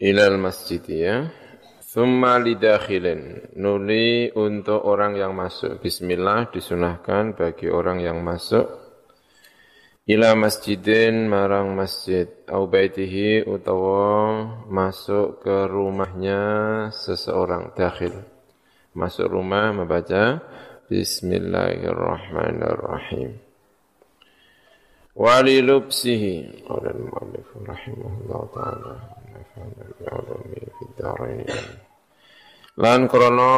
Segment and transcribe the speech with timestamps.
[0.00, 1.32] ilal masjid ya.
[1.96, 3.56] Thumma lidakhilin.
[3.56, 5.80] Nuli untuk orang yang masuk.
[5.80, 8.68] Bismillah disunahkan bagi orang yang masuk.
[10.06, 12.28] Ila masjidin marang masjid.
[12.52, 17.72] Au baitihi utawa masuk ke rumahnya seseorang.
[17.72, 18.12] Dakhil.
[18.92, 20.44] Masuk rumah membaca.
[20.86, 23.40] Bismillahirrahmanirrahim.
[25.16, 26.60] Wali lubsihi.
[26.68, 27.56] Qala al-mu'allif
[28.52, 29.24] ta'ala.
[32.76, 33.54] Lan krono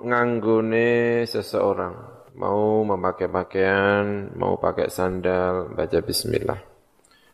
[0.00, 0.88] nganggone
[1.28, 6.60] seseorang mau memakai pakaian, mau pakai sandal, baca bismillah.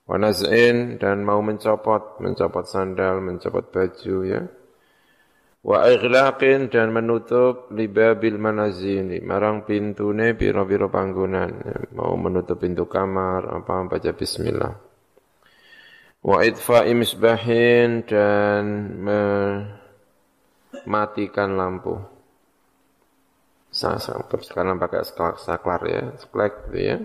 [0.04, 4.42] Wanaz'in dan mau mencopot, mencopot sandal, mencopot baju ya.
[5.64, 11.78] Wa ighlaqin dan menutup libabil manazini, marang pintune biro-biro panggonan, ya.
[11.96, 14.93] mau menutup pintu kamar, apa baca bismillah.
[16.24, 18.64] Wa idfa'i misbahin dan
[18.96, 19.20] me
[20.88, 22.00] matikan lampu.
[23.68, 25.04] Sekarang pakai
[25.36, 26.96] saklar ya, splek gitu ya.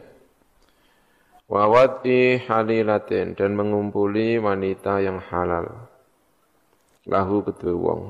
[1.49, 5.89] Wawati halilatin dan mengumpuli wanita yang halal.
[7.09, 8.01] Lahu kedua wong.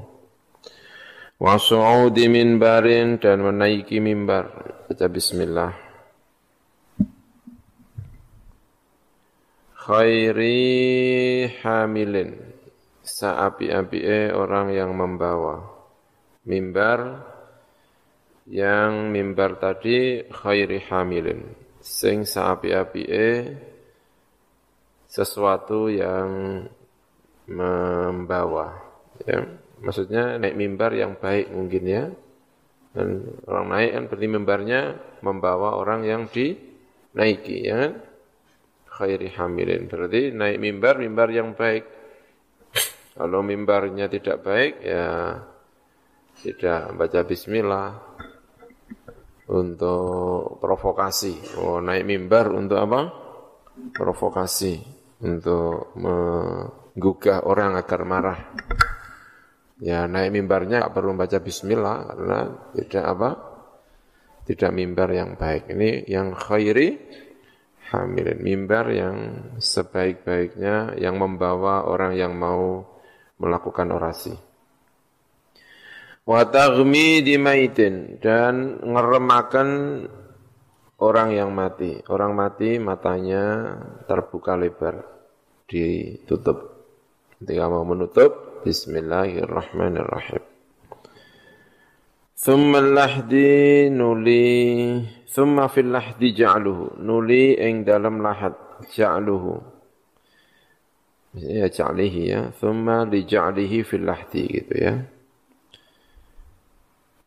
[1.40, 4.52] Wasu'udi minbarin dan menaiki mimbar.
[4.92, 5.89] Baca bismillah.
[9.90, 12.38] Khairi hamilin.
[13.02, 15.66] Saapi-api orang yang membawa
[16.46, 17.26] mimbar.
[18.46, 21.42] Yang mimbar tadi khairi hamilin.
[21.82, 23.02] Sing saapi-api
[25.10, 26.30] sesuatu yang
[27.50, 28.78] membawa.
[29.26, 29.42] Ya
[29.82, 32.04] maksudnya naik mimbar yang baik mungkin ya.
[32.94, 34.82] Dan orang naik kan berarti mimbarnya
[35.26, 37.94] membawa orang yang dinaiki ya kan
[39.00, 42.00] khairi hamilin berarti naik mimbar mimbar yang baik
[43.20, 45.36] kalau mimbarnya tidak baik, ya
[46.40, 48.00] tidak baca bismillah
[49.52, 51.60] untuk provokasi.
[51.60, 53.12] Oh, naik mimbar untuk apa?
[53.92, 54.80] Provokasi,
[55.20, 58.40] untuk menggugah orang agar marah.
[59.84, 62.40] Ya, naik mimbarnya tidak perlu baca bismillah karena
[62.72, 63.30] tidak apa?
[64.48, 65.68] Tidak mimbar yang baik.
[65.76, 66.88] Ini yang khairi
[67.90, 69.18] hamilin mimbar yang
[69.58, 72.86] sebaik-baiknya yang membawa orang yang mau
[73.42, 74.34] melakukan orasi.
[76.30, 79.70] Wa di maitin dan ngeremakan
[81.02, 81.98] orang yang mati.
[82.06, 85.02] Orang mati matanya terbuka lebar,
[85.66, 86.86] ditutup.
[87.40, 90.49] Ketika mau menutup, Bismillahirrahmanirrahim.
[92.40, 98.56] Thumma lahdi nuli Thumma fil lahdi ja'luhu Nuli ing dalam lahat
[98.96, 99.60] Ja'luhu.
[101.36, 102.42] Ya ja'lihi ya.
[102.56, 104.94] thumma li ja'lihi fil lahdi gitu ya.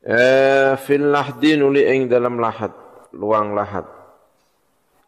[0.03, 2.75] Eh fil lahdi nuli ing dalam lahat
[3.15, 3.87] luang lahat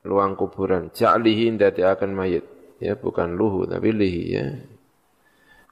[0.07, 0.95] luang kuburan.
[0.95, 2.45] Ja'lihi ndati akan mayit
[2.79, 4.47] ya bukan luhu tapi lihi ya.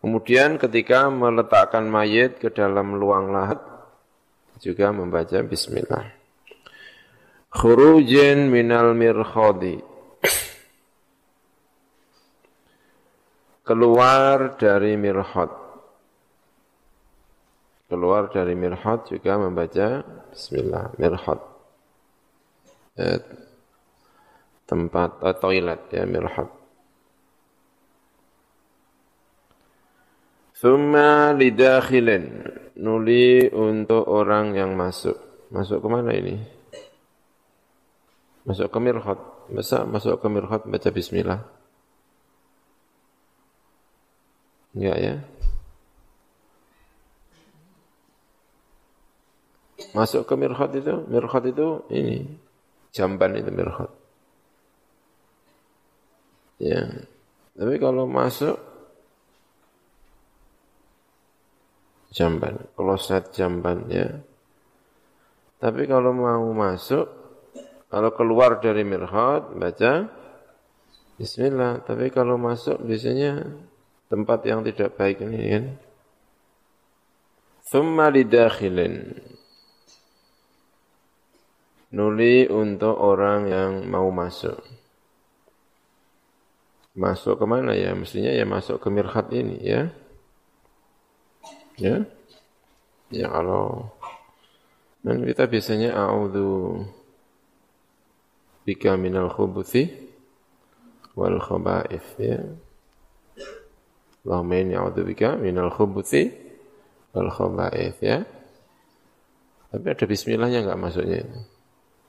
[0.03, 3.72] Kemudian ketika meletakkan mayit ke dalam luang lahat
[4.63, 6.07] juga membaca bismillah
[7.51, 9.83] khurujin minal mirkhadi
[13.63, 15.51] keluar dari mirhad.
[17.87, 20.01] Keluar dari mirhad juga membaca
[20.33, 21.41] bismillah, mirhad.
[22.97, 23.21] Ya,
[24.65, 26.49] tempat uh, toilet ya mirhad.
[30.57, 32.49] Thumma lidakhilin.
[32.81, 35.19] Nuli untuk orang yang masuk.
[35.53, 36.41] Masuk ke mana ini?
[38.49, 39.21] Masuk ke mirhad.
[39.53, 41.45] Masa masuk ke mirhad baca bismillah.
[44.73, 45.15] Enggak ya?
[49.93, 52.25] Masuk ke mirhat itu, mirhat itu ini,
[52.97, 53.93] jamban itu mirhat.
[56.57, 57.05] Ya.
[57.53, 58.57] Tapi kalau masuk
[62.13, 64.21] jamban, kloset jamban ya.
[65.59, 67.09] Tapi kalau mau masuk,
[67.89, 70.23] kalau keluar dari mirhat baca
[71.23, 71.87] Bismillah.
[71.87, 73.47] Tapi kalau masuk biasanya
[74.11, 75.65] tempat yang tidak baik ini kan.
[77.71, 79.23] Thumma lidakhilin.
[81.95, 84.59] Nuli untuk orang yang mau masuk.
[86.99, 87.95] Masuk ke mana ya?
[87.95, 89.95] Mestinya ya masuk ke mirhat ini ya.
[91.83, 92.07] Ya.
[93.11, 93.91] Ya kalau
[95.03, 96.87] dan kita biasanya a'udzu
[98.63, 99.91] bika minal khubuthi
[101.19, 102.39] wal khaba'ith ya.
[104.23, 106.31] Allahumma inni a'udzubika minal khubuthi
[107.11, 108.23] wal khaba'ith ya.
[109.75, 111.41] Tapi ada bismillahnya enggak masuknya itu.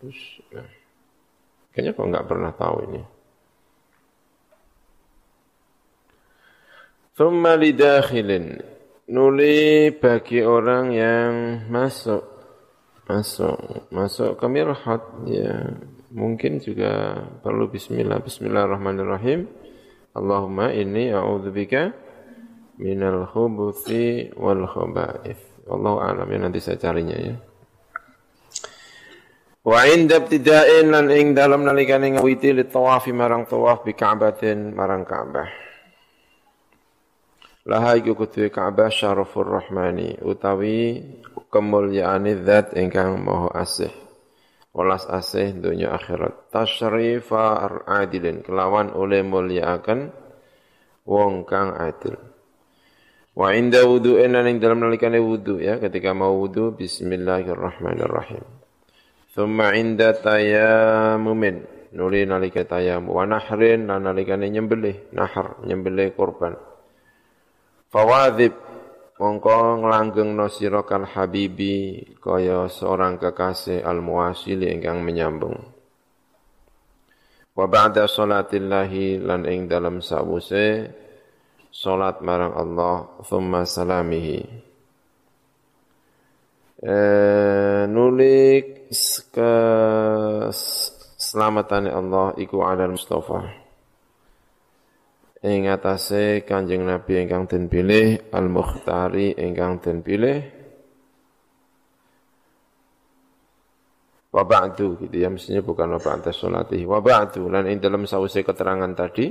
[0.03, 0.19] Terus,
[0.51, 0.69] nah.
[1.73, 3.01] Kayaknya kok enggak pernah tahu ini.
[7.17, 8.72] Thumma lidakhilin.
[9.13, 11.31] Nuli bagi orang yang
[11.69, 12.25] masuk.
[13.05, 13.85] Masuk.
[13.93, 15.77] Masuk ke mirhat ya.
[16.09, 18.25] Mungkin juga perlu bismillah.
[18.25, 19.45] Bismillahirrahmanirrahim.
[20.17, 21.93] Allahumma inni a'udzubika
[22.81, 25.69] minal khubuthi wal khaba'ith.
[25.69, 26.27] Allah alam.
[26.33, 27.37] Ya nanti saya carinya ya.
[29.61, 35.05] Wa inda ibtida'in lan ing dalam nalikane ngawiti li tawafi marang tawaf bi Ka'batin marang
[35.05, 35.62] Ka'bah.
[37.63, 40.99] Laha iku kudu Ka'bah syarafur rahmani utawi
[41.47, 43.93] kemulyaane zat ingkang maha asih.
[44.75, 46.51] Welas asih dunya akhirat.
[46.51, 50.11] Tasyrifa adilin kelawan oleh mulyaaken
[51.07, 52.19] wong kang adil.
[53.31, 58.43] Wa inda wudu'in ing dalam nalikane wudu ya ketika mau wudu bismillahirrahmanirrahim.
[59.31, 61.63] Thumma inda tayamumin
[61.95, 66.72] nuli nalika tayamum wa nahrin lan nalikane nyembelih nahar nyembelih korban.
[67.93, 68.57] Fawadhib
[69.21, 75.53] mongko nglanggengno sira kal habibi kaya seorang kekasih al muwasili ingkang menyambung.
[77.53, 80.89] Wa ba'da salatillahi lan ing dalam sawuse
[81.69, 84.41] salat marang Allah thumma salamihi.
[86.81, 88.89] Eh, nulik
[89.29, 93.62] keselamatan Allah iku ala Mustafa.
[95.43, 100.39] Ing atase Kanjeng Nabi ingkang den pilih Al-Mukhtari ingkang den pilih
[104.33, 104.43] wa
[104.73, 109.29] gitu ya mestinya bukan wa ba'da salatihi wa ba'du lan ing dalam sause keterangan tadi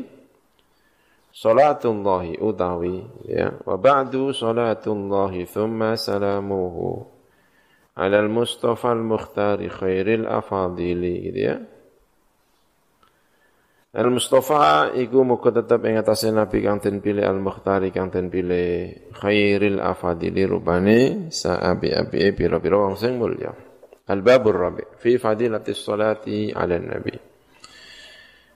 [1.34, 7.02] salatullahi utawi ya wa ba'du salatullahi thumma salamuhu
[7.98, 11.56] alal Mustafa al-Mukhtari khairil afadili gitu ya.
[13.92, 19.84] Al-Mustafa iku muga tetep ing atase Nabi kang den pilih Al-Mukhtari kang den pilih khairil
[19.84, 23.52] afadili rubane saabi-abi pira-pira wong sing mulya.
[24.08, 27.12] Al-babur rabi fi fadilatis salati 'ala nabi.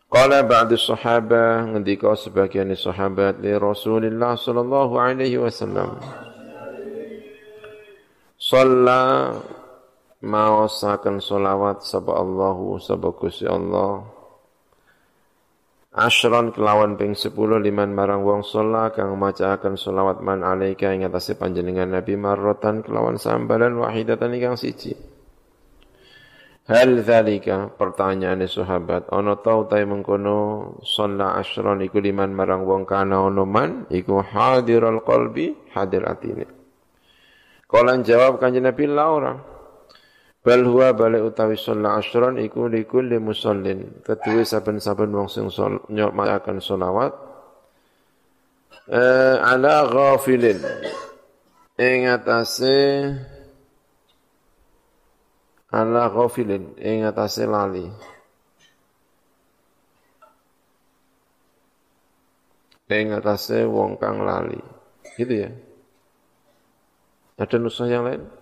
[0.08, 6.00] Qala ba'du sahaba ngendika sebagian sahabat li Rasulillah sallallahu alaihi wasallam.
[8.40, 9.36] Salla
[10.24, 14.15] maosaken solawat sapa Allahu sapa Gusti Allah
[15.96, 17.32] Ashron kelawan ping 10
[17.64, 23.16] liman marang wong sholla kang macaaken solawat man alaika ing atase panjenengan Nabi marrotan kelawan
[23.16, 24.93] sambalan wahidatan ingkang siji.
[26.69, 33.25] Hal dzalika pertanyaan sahabat ana ta utahe mengkono sholla ashron iku liman marang wong kana
[33.25, 36.44] ono man iku hadirul qalbi hadir atine.
[37.64, 39.56] Kolan jawab kanjeng Nabi la.
[40.46, 43.98] Bal huwa balik utawi sholat asyran iku likulli musallin.
[44.06, 45.50] Kedua saben-saben wong sing
[45.90, 47.10] makan sholawat.
[48.87, 50.62] Eh, ala ghafilin.
[51.82, 53.10] Ing atase
[55.75, 57.90] ala ghafilin ing atase lali.
[62.87, 64.62] Ing atase wong kang lali.
[65.19, 65.50] Gitu ya.
[67.34, 68.35] Ada nusah yang lain?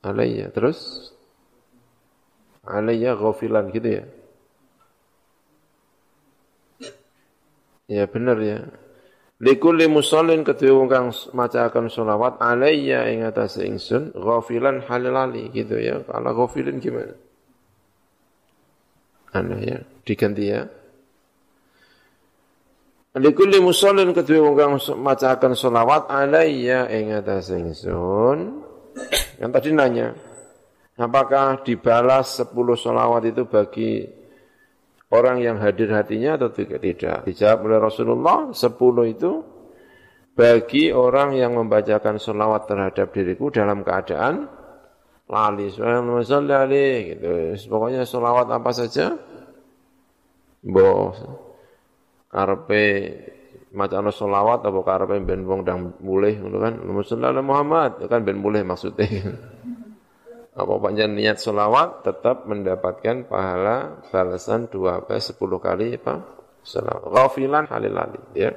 [0.00, 0.48] Alayya.
[0.52, 1.12] Terus?
[2.64, 4.04] Alayya ghafilan gitu ya?
[7.90, 8.70] Ya benar ya.
[9.40, 16.04] Likulli musallin kedua wong kang macakan sholawat alayya ing atas ingsun ghafilan halali gitu ya.
[16.04, 17.16] Kalau ghafilin gimana?
[19.32, 19.78] Aneh ya.
[20.04, 20.60] Diganti ya.
[23.18, 28.69] Likulli musallin kedua wong kang macakan selawat alayya ing atas ingsun.
[29.40, 30.08] Yang tadi nanya,
[31.00, 34.04] apakah dibalas 10 selawat itu bagi
[35.10, 36.84] orang yang hadir hatinya atau tidak?
[36.84, 37.18] Tidak.
[37.26, 38.60] Dijawab oleh Rasulullah, 10
[39.08, 39.32] itu
[40.36, 44.46] bagi orang yang membacakan selawat terhadap diriku dalam keadaan
[45.30, 45.70] lali.
[45.70, 47.30] Subhanallah gitu.
[47.70, 49.14] Pokoknya selawat apa saja,
[50.60, 51.16] boh
[52.30, 52.86] karepe
[53.70, 56.74] macane selawat apa karepe ben wong ndang mulih ngono kan?
[56.82, 59.06] Muhammad Muhammad kan ben mulih maksudnya.
[60.50, 66.26] Apa panjang niat selawat tetap mendapatkan pahala balasan dua belas sepuluh kali apa?
[66.66, 67.06] Selawat.
[67.06, 68.50] Ghafilan halilali ya.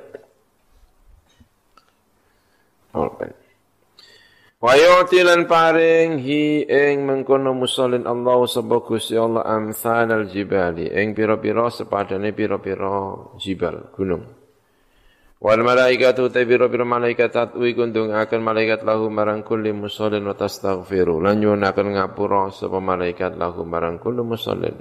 [2.97, 3.37] Alright.
[4.63, 11.69] Wa yu'tilan paring hi ing mengkono musallin Allah sapa Gusti Allah amsalal jibali ing pira-pira
[11.69, 14.42] sepadane pira-pira jibal gunung.
[15.43, 21.19] Wal malaikatu tabiro bir malaikat tatwi kundung akan malaikat lahu marang kulli musallin wa tastaghfiru.
[21.19, 24.79] Lan nyuwun akan ngapura sapa malaikat lahu marang kulli musallin.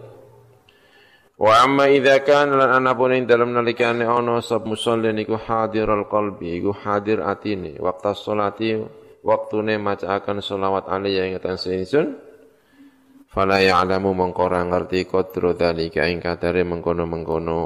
[1.34, 6.62] Wa amma idza kana lan anapun ing dalem nalikane ana sab musallin iku hadirul qalbi
[6.62, 7.82] iku hadir atine.
[7.82, 8.78] Waqta sholati
[9.26, 12.14] waktune macaaken selawat alaihi ing atas ingsun.
[13.26, 17.58] Fala ya'lamu mongko ora ngerti qadru dzalika ing kadare mengkono-mengkono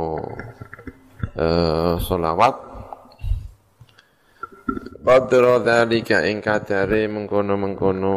[1.36, 2.75] uh, selawat
[4.66, 8.14] Qadra dzalika ing kadare mengkono-mengkono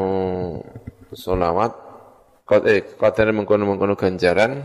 [1.13, 1.71] selawat.
[2.41, 4.57] Qad eh kadare mengkono-mengkono ganjaran.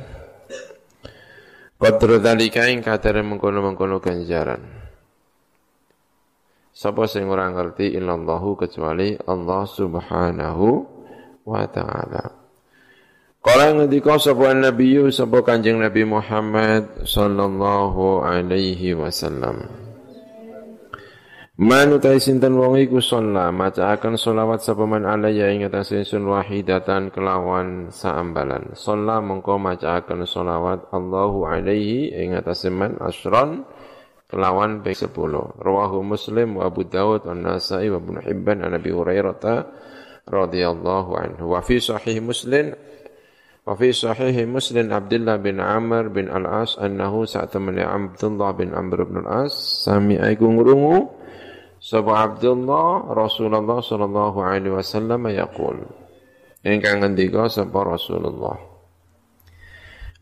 [1.76, 4.64] Qadra dzalika ing kadare mengkono-mengkono ganjaran.
[6.72, 10.68] Sapa sing ora ngerti illallahu kecuali Allah Subhanahu
[11.44, 12.24] wa taala.
[13.44, 19.83] Kala ngendika sapa Nabi sapa Kanjeng Nabi Muhammad sallallahu alaihi wasallam
[21.54, 27.14] Man utai sinten wong iku sholla macaaken sholawat sapa man alayya ing atas ingsun wahidatan
[27.14, 28.74] kelawan saambalan.
[28.74, 33.62] Sholla mongko macaaken sholawat Allahu alaihi ing atas man asron
[34.26, 35.14] kelawan ping 10.
[35.62, 39.54] Rawahu Muslim wa Abu Dawud wa Nasa'i wa Ibnu Hibban an Abi Hurairah
[40.26, 41.54] radhiyallahu anhu.
[41.54, 42.74] Wa fi sahih Muslim
[43.62, 49.22] wa fi sahih Muslim Abdullah bin Amr bin Al-As annahu sa'tamani Abdullah bin Amr bin
[49.22, 49.54] Al-As
[49.86, 51.22] sami'a iku ngrungu
[51.84, 55.84] Sapa Abdullah Rasulullah sallallahu alaihi wasallam yaqul.
[56.64, 58.56] Ingkang ngendika sapa Rasulullah.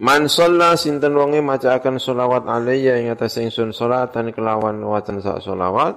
[0.03, 5.95] Man shalla sinten wonge macaaken selawat alayya ing atas ingsun salatan kelawan wacan sak selawat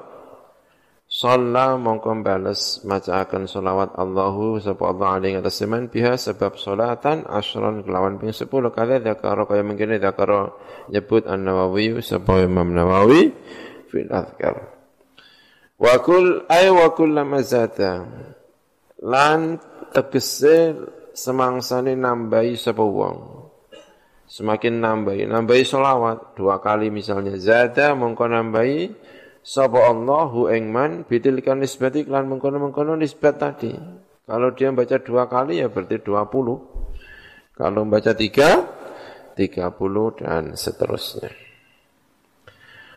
[1.06, 7.82] Shalla mongko bales macaaken selawat Allahu sapa Allah alaihi atas semen biha sebab salatan asron
[7.82, 10.62] kelawan ping 10 kali dakaro kaya mungkin dakaro
[10.94, 13.34] nyebut An-Nawawi sapa Imam Nawawi
[13.90, 14.75] fil azkar.
[15.76, 18.08] Wa kul ay wa kullama zata
[19.04, 19.60] lan
[19.92, 20.72] tegese
[21.12, 23.18] semangsane nambahi sapa wong.
[24.26, 28.90] Semakin nambahi, nambahi solawat dua kali misalnya zada mongko nambahi
[29.46, 33.70] sapa Allahu ing man bitilkan nisbati lan mengkono-mengkono nisbat tadi.
[34.26, 36.58] Kalau dia baca dua kali ya berarti dua puluh.
[37.54, 38.66] Kalau baca tiga,
[39.38, 41.45] tiga puluh dan seterusnya.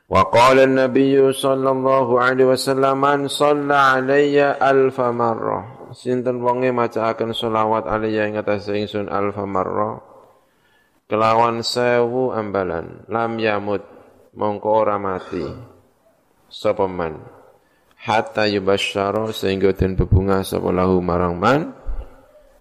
[0.09, 7.85] وقال النبي صلى الله عليه وسلم من صلى علي ألف مرة sinten wonge macaaken selawat
[7.85, 10.01] alaiya ing atas ingsun alfa marra
[11.05, 13.85] kelawan sewu ambalan lam yamut
[14.33, 15.45] mongko ora mati
[16.49, 17.21] sapa man
[18.01, 21.77] hatta yubasyara sehingga den bebunga sapa lahu marang man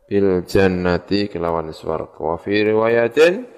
[0.05, 3.49] bil jannati kelawan swarga wa fi riwayatin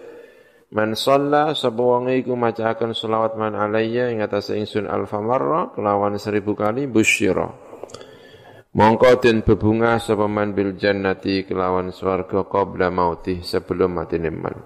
[0.70, 6.14] Man shalla sapa wong iku macaken selawat man alayya ing atas ingsun alfa marra kelawan
[6.22, 7.50] seribu kali busyira.
[8.78, 14.62] Mongko den bebunga sapa man bil jannati kelawan swarga qabla mauti sebelum mati man.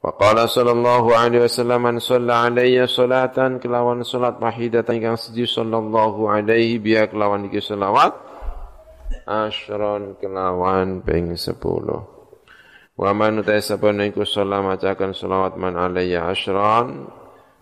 [0.00, 6.24] Wa qala sallallahu alaihi wasallam man shalla alayya salatan kelawan salat wahidatan ingkang siji sallallahu
[6.24, 8.16] alaihi biya kelawan iki selawat
[9.28, 12.15] asyron kelawan ping 10.
[12.96, 17.04] Wa man utai sapa niku sholat macakan selawat man alayya asyran.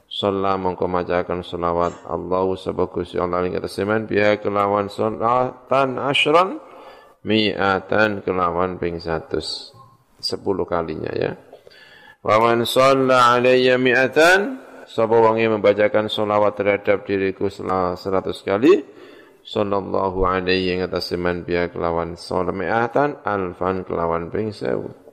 [0.06, 6.62] Sholat mongko macakan selawat Allah sabagus Allah ing atas semen biya kelawan sholatan asyran
[7.26, 9.34] mi'atan kelawan ping 100
[10.22, 11.34] sepuluh kalinya ya.
[12.22, 18.86] Wa man shalla alayya mi'atan sapa yang membacakan selawat terhadap diriku seratus kali
[19.42, 25.03] sallallahu alaihi ing atas semen biya kelawan sholat mi'atan alfan kelawan ping 1000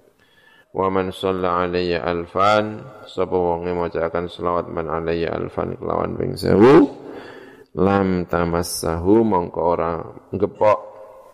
[0.72, 7.75] Wa man shalla alayya alfan sapa wong macakan selawat man alayya alfan kelawan ping 1000
[7.75, 10.00] lam tamassahu mongko ora
[10.32, 10.80] ngepok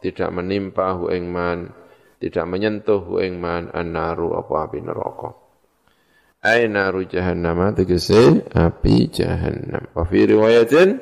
[0.01, 1.70] tidak menimpa hu ing man
[2.17, 5.29] tidak menyentuh hu ing man annaru apa api neraka.
[6.41, 9.86] Ai naru jahannam tegese api jahannam.
[9.94, 10.98] Wa fi riwayatin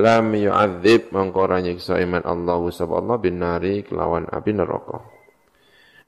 [0.00, 5.15] lam yu'adzib mongko ora nyiksa iman Allah subhanahu bin nari kelawan api neraka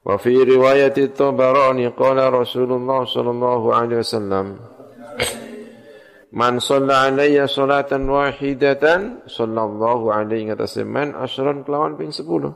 [0.04, 4.46] وفي رواية الطبراني قال رسول الله صلى الله عليه وسلم
[6.32, 8.84] من صلى علي صلاة واحدة
[9.26, 12.52] صلى الله عليه وسلم عشرا كلاwan ping 10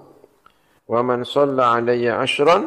[0.89, 2.59] ومن صلى علي عشرا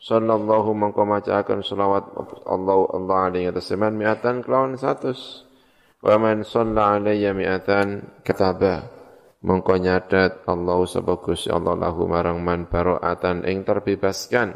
[0.00, 2.04] صلى الله من macakan selawat
[2.44, 8.97] Allah Allah alaihi wasallam mi'atan kelawan 100 ومن صلى علي mi'atan kataba
[9.43, 14.55] mongko nyadat Allah sebagus Allah lahu marang man baro'atan ing terbebaskan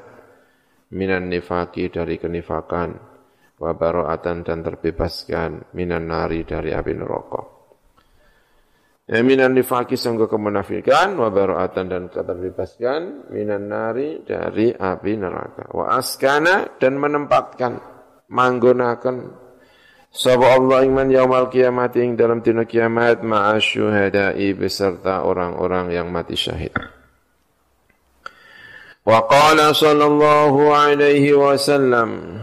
[0.93, 3.13] minan nifaki dari kenifakan
[3.63, 7.41] wa bara'atan dan terbebaskan minan nari dari api neraka.
[9.03, 15.67] Ya minan nifaki sangka kemunafikan wa bara'atan dan terbebaskan minan nari dari api neraka.
[15.75, 17.73] Wa askana dan menempatkan
[18.31, 19.15] manggunakan
[20.13, 26.69] Sapa Allah iman yaumal kiamat ing dalam dina kiamat ma'asyuhada'i beserta orang-orang yang mati syahid.
[29.01, 32.39] Wa qala sallallahu alaihi wasallam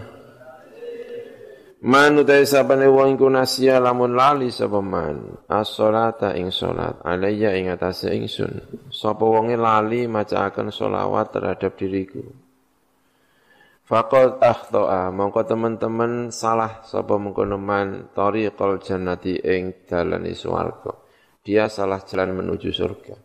[1.80, 5.40] Man utai sabane wong iku nasia lamun lali sapa man?
[5.48, 8.66] As-salata ing salat alayya ing atase ingsun.
[8.90, 12.49] Sapa wonge lali macaaken selawat terhadap diriku
[13.90, 15.10] Faqad akhta'a.
[15.10, 20.94] Mongko teman-teman salah sapa mengkono man tariqal jannati ing dalane swarga.
[21.42, 23.18] Dia salah jalan menuju surga.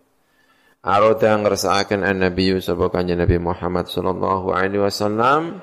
[0.81, 5.61] Aroda ngersakaken an-nabiy sapa kanjeng Nabi Muhammad sallallahu alaihi wasallam.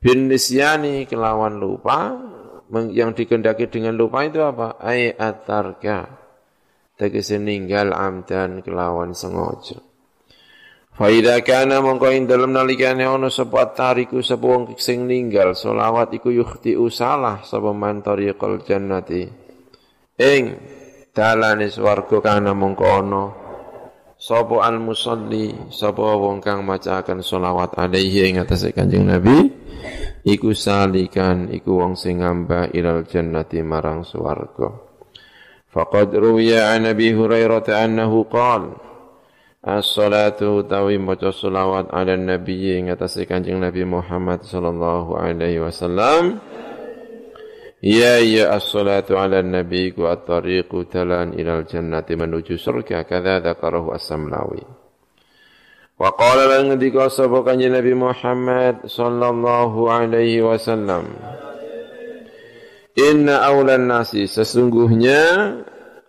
[0.00, 2.16] Bin nisyani kelawan lupa.
[2.70, 4.80] Yang dikendaki dengan lupa itu apa?
[4.80, 6.16] Ai atarka.
[6.96, 9.89] Tegese ninggal amdan kelawan sengaja.
[11.00, 16.28] Faida kana mongko ing dalem nalikane ana sapa tariku sapa wong sing ninggal selawat iku
[16.28, 19.24] yukhti usalah sapa man tariqal jannati.
[20.20, 20.60] Ing
[21.16, 23.32] dalane swarga kana mongko ana
[24.20, 29.48] sapa al musalli sapa wong kang macaken selawat alaihi ing atase Kanjeng Nabi
[30.28, 34.68] iku salikan iku wong sing ngamba ilal jannati marang swarga
[35.72, 38.89] faqad ruwiya an Nabi Hurairah annahu qala
[39.60, 46.40] As-salatu tawi maca selawat ala nabi ing atase Kanjeng Nabi Muhammad sallallahu alaihi wasallam.
[47.84, 53.04] Ya ya as-salatu ala nabi ku at-tariqu talan ilal jannati menuju surga.
[53.04, 54.64] Kadza dzakarahu as-samlawi.
[56.00, 61.04] Wa qala lan ngendika sapa kanjeng Nabi Muhammad sallallahu alaihi wasallam.
[62.96, 65.20] Inna aulan nasi sesungguhnya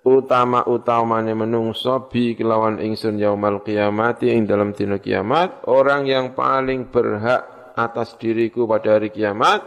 [0.01, 5.65] utama-utamanya menungso bi kelawan ingsun yaumal qiyamati ing dalam dina kiamat.
[5.69, 9.63] Orang yang paling berhak atas diriku pada hari kiamat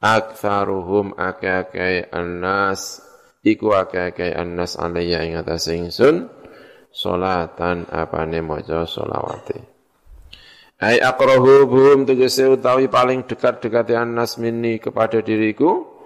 [0.00, 3.04] aktsaruhum akeh-akeh annas
[3.44, 6.32] iku akeh-akeh annas alayya ing atas ingsun
[6.88, 9.60] salatan apane maca selawate
[10.80, 15.99] ai aqrahu buhum tegese utawi paling dekat-dekati annas minni kepada diriku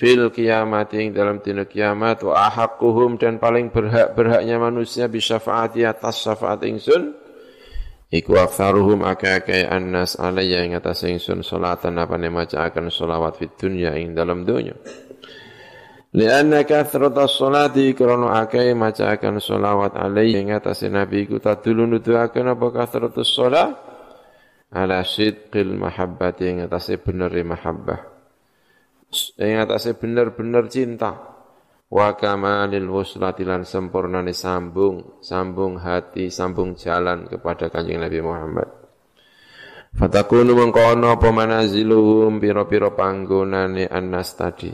[0.00, 6.64] fil kiamat ing dalam dina kiamat wa ahaqquhum dan paling berhak-berhaknya manusia bisyafaati atas syafaat
[6.64, 7.12] ingsun
[8.08, 13.92] iku aktsaruhum akeh-akeh annas alayya ing atas ingsun salatan apane maca akan selawat fid dunya
[14.00, 14.72] ing dalam dunya.
[16.10, 22.66] Lianna kathrata sholati akai maca akan sholawat alaihi ing atase nabi ku tadulu nuduhaken apa
[22.72, 23.76] kathratu sholat
[24.72, 28.19] ala sidqil mahabbati ing atase bener mahabbah
[29.38, 31.30] ing atase bener-bener cinta.
[31.90, 38.70] Wa kamalil wuslati lan sambung sambung hati sambung jalan kepada kanjeng Nabi Muhammad.
[39.90, 44.70] Fatakunu mengkono apa manaziluhum piro-piro panggonane annas tadi.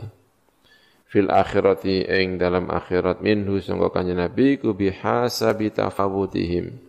[1.09, 6.85] Fil akhirati ing dalam akhirat minhu sangka kanjeng Nabi ku bihasabi tafawutihim.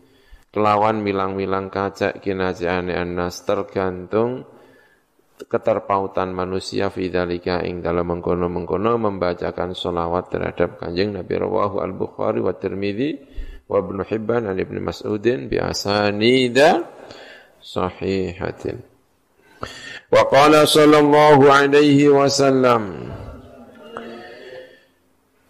[0.52, 4.44] Kelawan milang-milang kacak kinajane annas tergantung
[5.46, 13.14] keterpautan manusia fidzalika ing dalam mengkono-mengkono membacakan solawat terhadap kanjeng Nabi rawahu al-Bukhari wa Tirmidzi
[13.70, 16.82] wa Ibnu Hibban an Ibnu Mas'udin bi asanida
[17.62, 18.82] sahihatin.
[20.10, 23.12] Wa qala sallallahu alaihi wasallam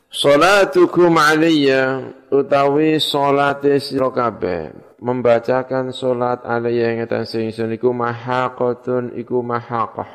[0.09, 9.43] Salatukum alaiya utawi salate sira kabeh membacakan salat alaiya ing atas ingsun iku mahaqatun iku
[9.43, 10.11] mahaqah.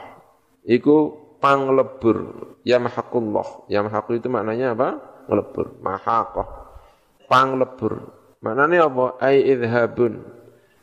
[0.64, 0.96] Iku
[1.40, 2.20] panglebur.
[2.64, 4.90] Ya mahaqullah ya mahaqu itu maknanya apa?
[5.28, 5.80] Ngelebur.
[5.84, 6.48] Mahaqah.
[7.28, 7.94] Panglebur.
[8.44, 9.06] Maknanya apa?
[9.24, 10.24] Ai idhabun.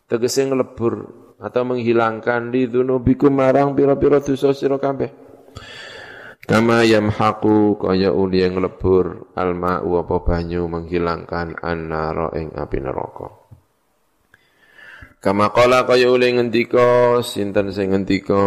[0.09, 1.07] Tegese ngelebur
[1.41, 5.09] atau menghilangkan di dunubikum marang pira-pira dosa sira kabeh.
[6.45, 13.40] Kama yamhaqu kaya uli yang lebur alma apa banyu menghilangkan annara ing api neraka.
[15.21, 18.41] Kama qala kaya uli ngendika sinten sing ngendika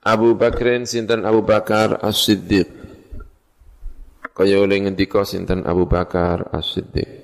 [0.00, 2.72] Abu Bakrin sinten Abu Bakar As-Siddiq.
[4.32, 7.18] Kaya uli ngendika sinten Abu Bakar As-Siddiq.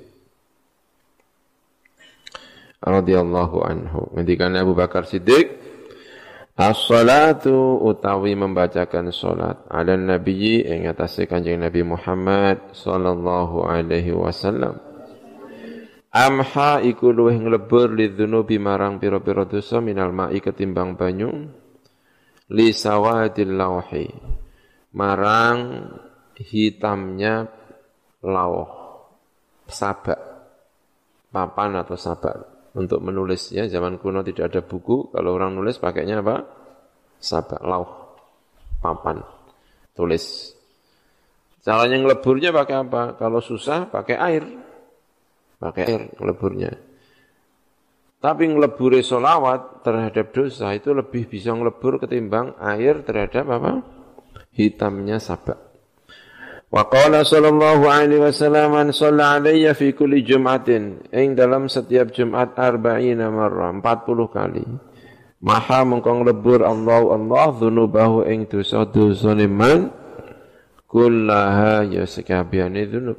[2.84, 4.00] radhiyallahu anhu.
[4.12, 5.64] Ngendikane Abu Bakar Siddiq
[6.54, 14.83] As-salatu utawi membacakan salat ala nabiyyi ing atase Kanjeng Nabi Muhammad sallallahu alaihi wasallam.
[16.14, 21.50] Amha iku luwih nglebur lidzunubi marang pira-pira dosa minal ma'i ketimbang banyu?
[22.54, 24.06] Li sawadil lauhi
[24.94, 25.90] marang
[26.38, 27.50] hitamnya
[28.22, 28.70] lauh
[29.66, 30.20] sabak.
[31.34, 32.70] Papan atau sabak.
[32.78, 35.10] Untuk menulis ya zaman kuno tidak ada buku.
[35.10, 36.46] Kalau orang nulis pakainya apa?
[37.18, 37.90] Sabak lauh
[38.78, 39.18] papan.
[39.98, 40.54] Tulis.
[41.58, 43.02] Caranya ngeleburnya pakai apa?
[43.18, 44.63] Kalau susah pakai air
[45.64, 46.72] pakai air ngeleburnya.
[48.20, 53.72] Tapi ngeleburi solawat terhadap dosa itu lebih bisa ngelebur ketimbang air terhadap apa?
[54.52, 55.60] Hitamnya sabak.
[56.72, 62.56] Wa qala sallallahu alaihi wasallam man shalla alayya fi kulli jum'atin ing dalam setiap Jumat
[62.56, 63.84] arba'ina marrah 40
[64.32, 64.66] kali.
[65.44, 69.92] Maha mengkong lebur Allah Allah dzunubahu ing dosa-dosa man
[70.88, 73.18] kullaha ya sekabiane dzunub.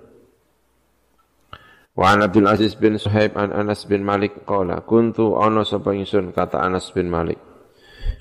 [1.96, 6.36] Wa an Abdul Aziz bin Suhaib an Anas bin Malik qala kuntu ana sapa ingsun?
[6.36, 7.40] kata Anas bin Malik.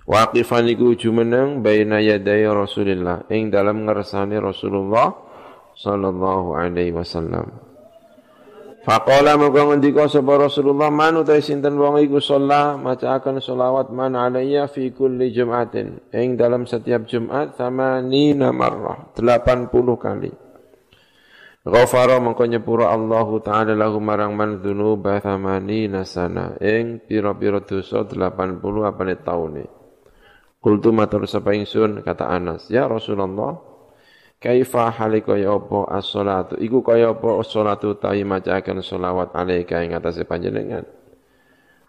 [0.06, 5.10] Waqifan iku jumeneng baina yaday Rasulillah ing dalam ngersani Rasulullah
[5.74, 7.50] sallallahu alaihi wasallam.
[8.86, 14.70] Faqala maka ngendika sapa Rasulullah man utai sinten wong iku sholat macaaken selawat man alayya
[14.70, 16.14] fi kulli jum'atin.
[16.14, 20.43] Ing dalam setiap Jumat sama nina marrah 80 kali
[21.64, 28.60] Ghafara mengko nyepura Allah taala lahu marang man dzunuba thamani nasana ing pira-pira dosa 80
[28.84, 29.64] apane taune.
[30.60, 33.56] Qultu matur sapa ingsun kata Anas, ya Rasulullah,
[34.44, 36.60] kaifa halika ya apa as-salatu?
[36.60, 40.84] Iku kaya apa as-salatu ta'i macaken selawat alaika ing atase panjenengan.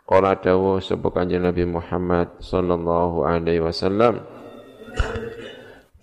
[0.08, 4.24] Qala dawu sapa kanjeng Nabi Muhammad sallallahu alaihi wasallam.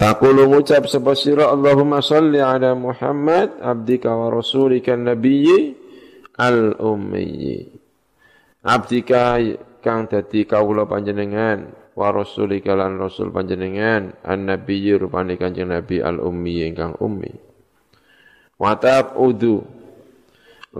[0.02, 5.78] Taqulu ngucap sapa sira Allahumma shalli ala Muhammad abdika wa rasulika nabiyyi
[6.42, 7.62] al ummi.
[8.66, 9.38] Abdika
[9.78, 16.18] kang dadi kawula panjenengan wa rasulika lan rasul panjenengan an nabiyyi rupane kanjeng nabi al
[16.18, 17.30] ummi ingkang ummi.
[18.58, 18.74] Wa
[19.22, 19.62] udu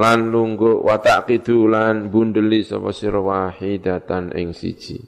[0.03, 4.99] lan lunggu wa taqidu lan bundeli sapa sira wahidatan ing siji.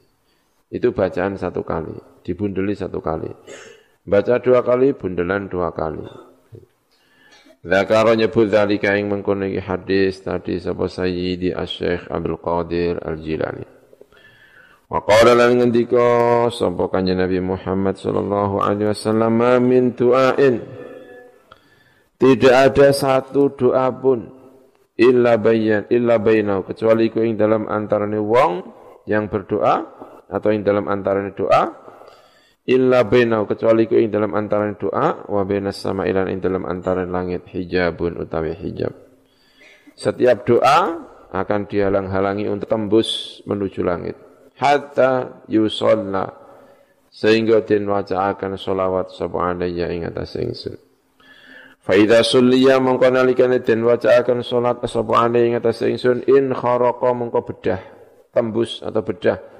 [0.71, 3.74] Itu bacaan satu kali, dibundeli satu kali.
[4.05, 6.05] Baca dua kali, bundelan dua kali.
[7.65, 13.65] Zakaro nyebut dzalika ing mengkono hadis tadi sapa Sayyidi Asy-Syaikh Abdul Qadir Al-Jilani.
[14.85, 20.61] Wa qala lan ngendika sapa kanjeng Nabi Muhammad sallallahu alaihi wasallam min du'ain
[22.21, 24.29] tidak ada satu doa pun
[24.95, 28.61] illa bayan illa bainau kecuali ku ing dalam antarane wong
[29.09, 29.75] yang berdoa
[30.29, 31.84] atau ing dalam antarane doa
[32.65, 37.05] illa bainau kecuali ku ing dalam antara doa wa bainas sama ilan ing dalam antara
[37.05, 38.93] langit hijabun utawi hijab.
[39.95, 40.79] Setiap doa
[41.29, 44.17] akan dihalang-halangi untuk tembus menuju langit.
[44.57, 46.31] Hatta yusalla
[47.11, 50.75] sehingga den wacaaken selawat sapa alayya ing atas ingsun.
[51.79, 57.45] Fa idza sulliya mongko nalikane den wacaaken salat sapa ing atas ingsun in kharaqa mongko
[57.45, 57.81] bedah
[58.35, 59.54] tembus atau bedah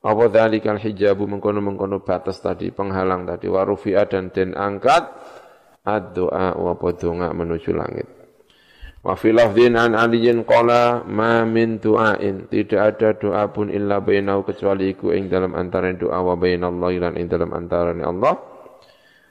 [0.00, 1.28] apa dzalikal hijabu?
[1.28, 5.12] Mengkono-mengkono batas tadi, penghalang tadi, warufi'a dan den angkat
[5.84, 8.08] ad-doa wa donga menuju langit.
[9.00, 12.48] Wa fi lafdhin an aliyin qala ma min du'ain.
[12.48, 17.12] Tidak ada doa pun illa bainau kecuali iku ing dalam antara doa wa bainallahi lan
[17.16, 18.36] ing dalam antara Allah.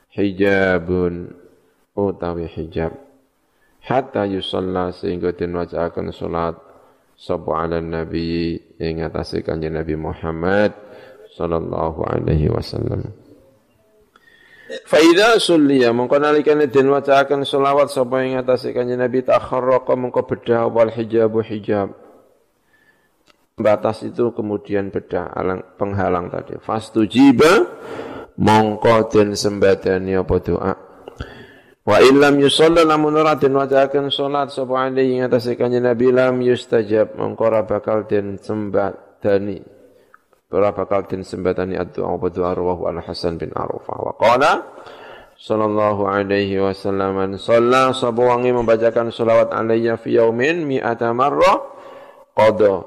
[0.09, 1.33] Hijabun
[1.93, 2.97] utawi hijab.
[3.85, 6.68] Hatta yusalla sehingga den wacakan salat
[7.19, 10.71] sapa ala nabi ing atase kanjeng Nabi Muhammad
[11.35, 13.11] sallallahu alaihi wasallam.
[14.87, 20.23] Fa idza sulliya mongko nalikane den wacaken selawat sapa ing atase kanjeng Nabi takharraqa mongko
[20.23, 21.91] bedah wal hijabu hijab.
[23.59, 26.55] Batas itu kemudian bedah alang penghalang tadi.
[26.63, 27.67] Fastujiba
[28.39, 30.88] mongko den sembadani apa doa.
[31.87, 36.43] Wa illam yusalla lamun ora den wacaken salat sapa alaihi ing atase kanjeng Nabi lam
[36.43, 39.63] yustajab mongko ora bakal den sembadani.
[40.51, 43.95] Ora bakal den sembadani ad-du'a wa du'a rawahu Al-Hasan bin Arufah.
[43.95, 44.51] Wa qala
[45.39, 51.63] sallallahu alaihi wasallam man shalla sapa wangi membacakan selawat alayya fi yaumin mi'ata marrah
[52.35, 52.83] qada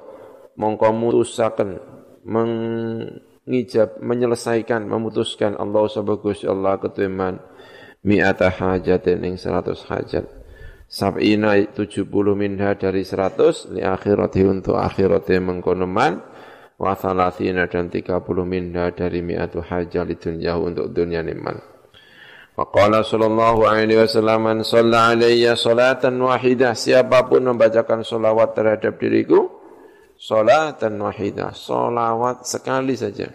[0.61, 1.81] mongko mutusaken
[2.29, 7.41] mengijab menyelesaikan memutuskan Allah subhanahu Allah ketuiman
[8.03, 10.27] mi'ata hajatin ing seratus hajat.
[10.93, 11.57] Sab'ina
[12.05, 16.21] puluh minha dari seratus li akhirati untuk akhirati mengkonoman
[16.77, 21.57] wa thalathina dan tiga puluh minha dari mi'atu hajat li dunia untuk dunia niman.
[22.53, 29.49] Faqala sallallahu alaihi wasallam man shalla alayya salatan wahidah siapa pun membacakan solawat terhadap diriku
[30.21, 33.33] salatan wahidah solawat sekali saja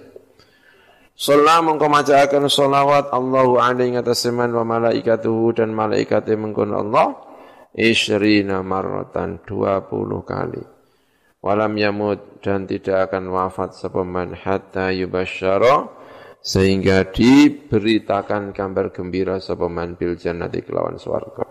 [1.18, 7.18] Salam mengkau macakan solawat Allahu alaihi ngataseman wa malaikatuhu dan malaikatnya mengkon Allah.
[7.74, 9.90] Ishrina marratan 20
[10.22, 10.62] kali.
[11.42, 15.90] Walam yamut dan tidak akan wafat sepaman hatta yubasyara.
[16.38, 21.50] Sehingga diberitakan kabar gembira sepaman bil jannati kelawan swarga.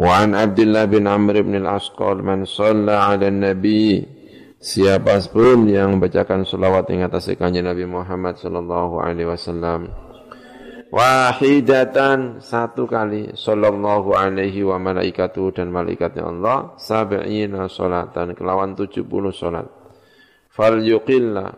[0.00, 4.15] Wa an Abdullah bin Amr bin al-Asqal man shalla ala nabi
[4.56, 9.92] Siapa pun yang membacakan salawat yang atas kanjeng Nabi Muhammad sallallahu alaihi wasallam.
[10.88, 19.04] Wahidatan satu kali sallallahu alaihi wa malaikatu dan malaikatnya Allah sab'ina salatan kelawan 70
[19.36, 19.68] salat.
[20.48, 21.52] Fal yuqilla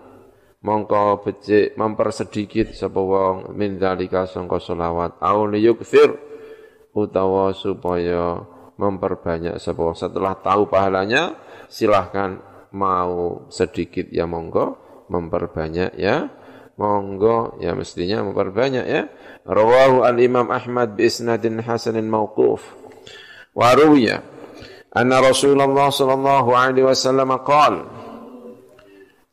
[0.67, 6.19] mongko becik mempersedikit sapa wong min zalika sangka selawat au liyukfir
[6.99, 8.43] utawa supaya
[8.75, 11.39] memperbanyak sapa setelah tahu pahalanya
[11.71, 14.77] silahkan mau sedikit ya monggo,
[15.09, 16.29] memperbanyak ya
[16.79, 19.03] monggo ya mestinya memperbanyak ya.
[19.49, 22.63] Rawahu al-Imam Ahmad bi isnadin hasanin mauquf.
[23.57, 24.23] Wa ruwiya
[24.95, 27.99] anna Rasulullah sallallahu alaihi wasallam qala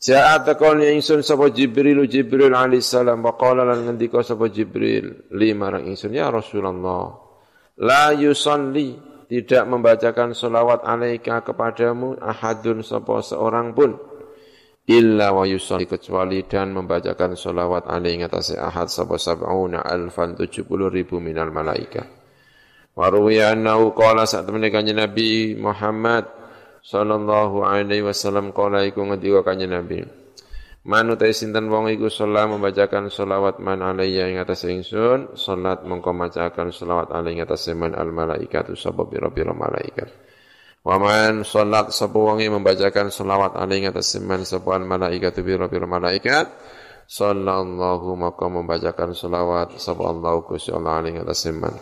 [0.06, 5.66] Ja'a takon ingsun sapa Jibril Jibril alaihi salam wa qala lan ngendika sapa Jibril lima
[5.66, 7.10] marang ingsun ya Rasulullah
[7.82, 8.94] la yusalli
[9.26, 13.98] tidak membacakan solawat alaika kepadamu ahadun sopo seorang pun
[14.86, 20.94] illa wa yusalli kecuali dan membacakan solawat alaihi atas ahad sopo sab'una alfan tujuh puluh
[20.94, 22.06] ribu minal malaika
[22.94, 26.30] wa ruwiya annahu qala saat menikahnya Nabi Muhammad
[26.86, 30.25] sallallahu alaihi wasallam qala iku ngendika kanjeng Nabi
[30.86, 32.14] Man utai sinten wong iku?
[32.14, 37.66] Sholat membacakan sholawat man alaiya ing atas ingsun, sholat mengko macakan sholawat alaihi ing atas
[37.74, 40.14] man al malaikatu sapa pira-pira malaikat.
[40.86, 45.90] Wa man sholat sapa wong membacakan sholawat alaihi ing atas man sapa al malaikatu pira-pira
[45.90, 46.54] malaikat,
[47.10, 51.74] sallallahu maka membacakan sholawat sapa Allah Gusti Allah alaihi atas man.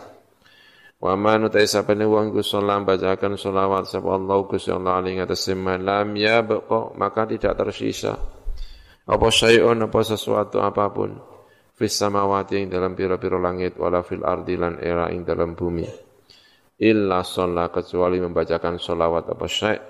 [0.96, 5.44] Wa man utai sapane wong iku sholat membacakan sholawat sapa Allah Gusti Allah alaihi atas
[5.52, 5.84] man.
[5.84, 8.43] Lam yabqa maka tidak tersisa
[9.04, 11.12] apa syai'un apa sesuatu apa pun.
[11.74, 15.84] Fis samawati yang dalam pira-pira langit wala fil ardi lan era ing dalam bumi.
[16.78, 19.80] Illa sholat kecuali membacakan sholawat apa syai'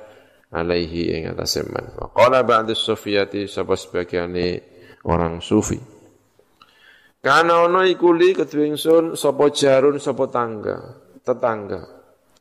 [0.54, 4.46] alaihi ing atas man wa qala ba'du sufiyati sapa sebagiane
[5.04, 5.76] orang sufi.
[7.24, 10.76] Karena ono iku li kedue ingsun sapa jarun sapa tangga
[11.24, 11.80] tetangga.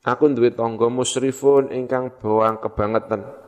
[0.04, 3.43] Aku duwe tangga musrifun ingkang bawang kebangetan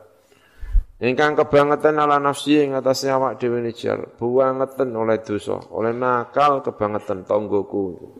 [0.97, 7.21] Ingkang kebangetan ala nafsi ing atase awak dhewe nijar, buangeten oleh dosa, oleh nakal kebangetan
[7.21, 8.17] tonggoku.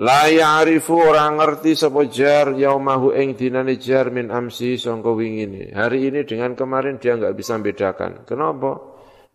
[0.00, 5.76] La ya'rifu ora ngerti sapa jar yaumahu ing dinane jar min amsi sangka wingine.
[5.76, 8.24] Hari ini dengan kemarin dia enggak bisa bedakan.
[8.24, 8.80] Kenapa?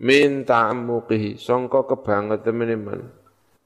[0.01, 3.05] Min ta'ammuqihi sangka kebangetan meniman.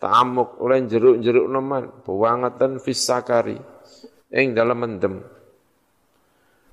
[0.03, 3.55] Ta'ammuk oleh jeruk-jeruk neman, buangeten fis sakari
[4.35, 5.38] ing dalam mendem.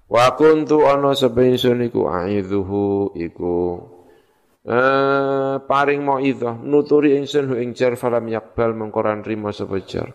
[0.07, 3.59] Wa kuntu ana sapa ingsun iku aidzuhu iku
[4.63, 10.15] eh paring mauizah nuturi ingsun ing jar falam yakbal mengkoran rimo sapa jar.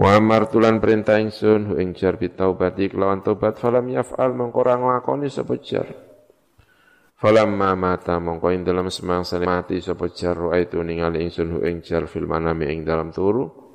[0.00, 5.84] Wa martulan perintah ingsun ing jar bitaubati kelawan tobat falam yaf'al mengkoran nglakoni sapa jar.
[7.20, 12.24] Falamma mata mongko ing dalam semangsa mati sapa jar itu ningali ingsun ing jar fil
[12.24, 13.69] manami ing dalam turu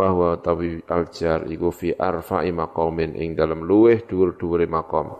[0.00, 5.12] bahwa tawi aljar iku fi arfa'i maqamin ing dalam luweh dhuwur-dhuwure maqam.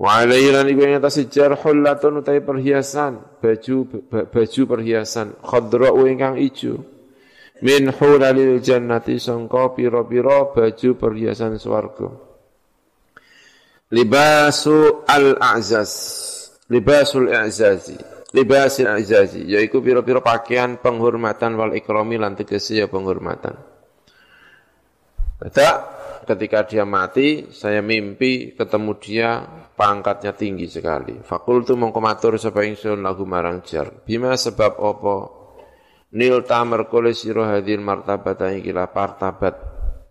[0.00, 3.76] Wa alaihi lan iku ing atas jar hullatun perhiasan, baju
[4.32, 6.80] baju perhiasan khadra ingkang ijo.
[7.60, 12.08] Min hulalil jannati sangka pira-pira baju perhiasan swarga.
[13.92, 15.92] Libasu al-a'zaz.
[16.72, 23.54] Libasul i'zazi libasil azazi yaiku pira-pira pakaian penghormatan wal ikrami lan tegese ya penghormatan.
[25.42, 25.76] Tak
[26.24, 29.28] ketika dia mati saya mimpi ketemu dia
[29.74, 31.18] pangkatnya tinggi sekali.
[31.20, 33.90] Fakultu mongko matur sapa ingsun lagu marang jar.
[34.06, 35.16] Bima sebab apa
[36.14, 39.54] nil tamer kole sira hadil martabat ikilah partabat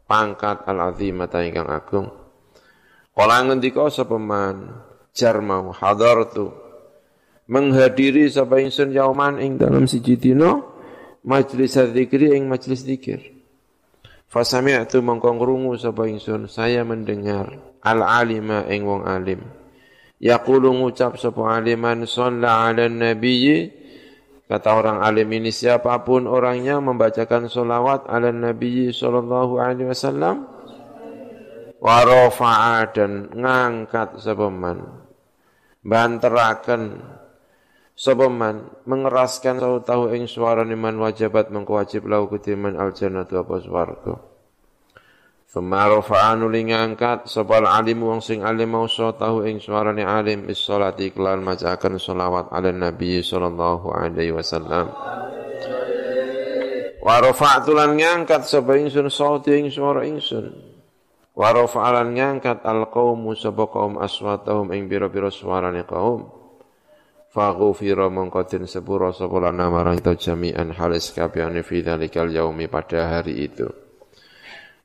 [0.04, 2.08] pangkat al azimata ingkang agung.
[3.16, 4.68] Kala ngendika sapa man
[5.16, 6.61] jar mau hadartu
[7.52, 10.64] menghadiri sapa ingsun yauman ing dalam siji dina
[11.28, 13.20] majlis zikri ing majlis zikir.
[14.32, 17.52] Fasami'tu mongko krungu sapa ingsun saya mendengar
[17.84, 19.44] al alima ing wong alim.
[20.24, 23.82] Yaqulu ngucap sapa aliman shalla ala nabiyyi
[24.52, 30.44] Kata orang alim ini siapa pun orangnya membacakan solawat ala Nabi sallallahu alaihi wasallam
[31.80, 35.08] wa rafa'a dan ngangkat sepeman
[38.02, 44.16] sepeman mengeraskan tahu ing suara man wajibat mengkewajib lau kutiman al jannatu apa swarga
[45.52, 51.12] Thumma rafa'anu ngangkat sopal alim wong sing alim mau tahu ing suarane alim bis salati
[51.12, 54.96] kelan macakan selawat ala nabi sallallahu alaihi wasallam.
[57.04, 60.56] Wa rafa'tu lan ngangkat sapa ingsun sauti ing suara ingsun.
[61.36, 66.41] Wa rafa'alan ngangkat al qaumu sapa kaum aswatahum ing biro-biro suarane kaum.
[67.32, 73.48] Faghufira mongkotin sepura sapa lana marang kita jami'an halis kabehane fi dzalikal yaumi pada hari
[73.48, 73.72] itu.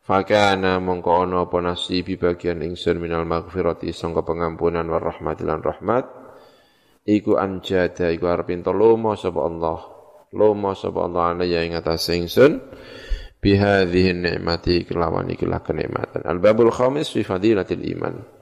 [0.06, 6.06] Fakana mongko ana apa nasibi bagian ingsun minal maghfirati sangka pengampunan war rahmat lan rahmat.
[7.02, 9.78] Iku anjada iku arep lomo sapa Allah.
[10.30, 12.62] Lomo sapa Allah ana ya ing atas ingsun.
[13.42, 16.22] Bihadhihi ni'mati kelawan ikilah kenikmatan.
[16.22, 18.35] Al babul khamis fi fadilatil iman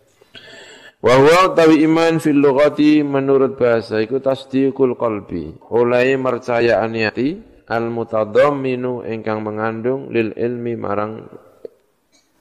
[1.04, 7.92] wa huwa tawi iman fil lughati menurut bahasa iku tasdiqul qalbi oleh mercayaan hati al
[7.92, 11.28] mutadamminu ingkang mengandung lil ilmi marang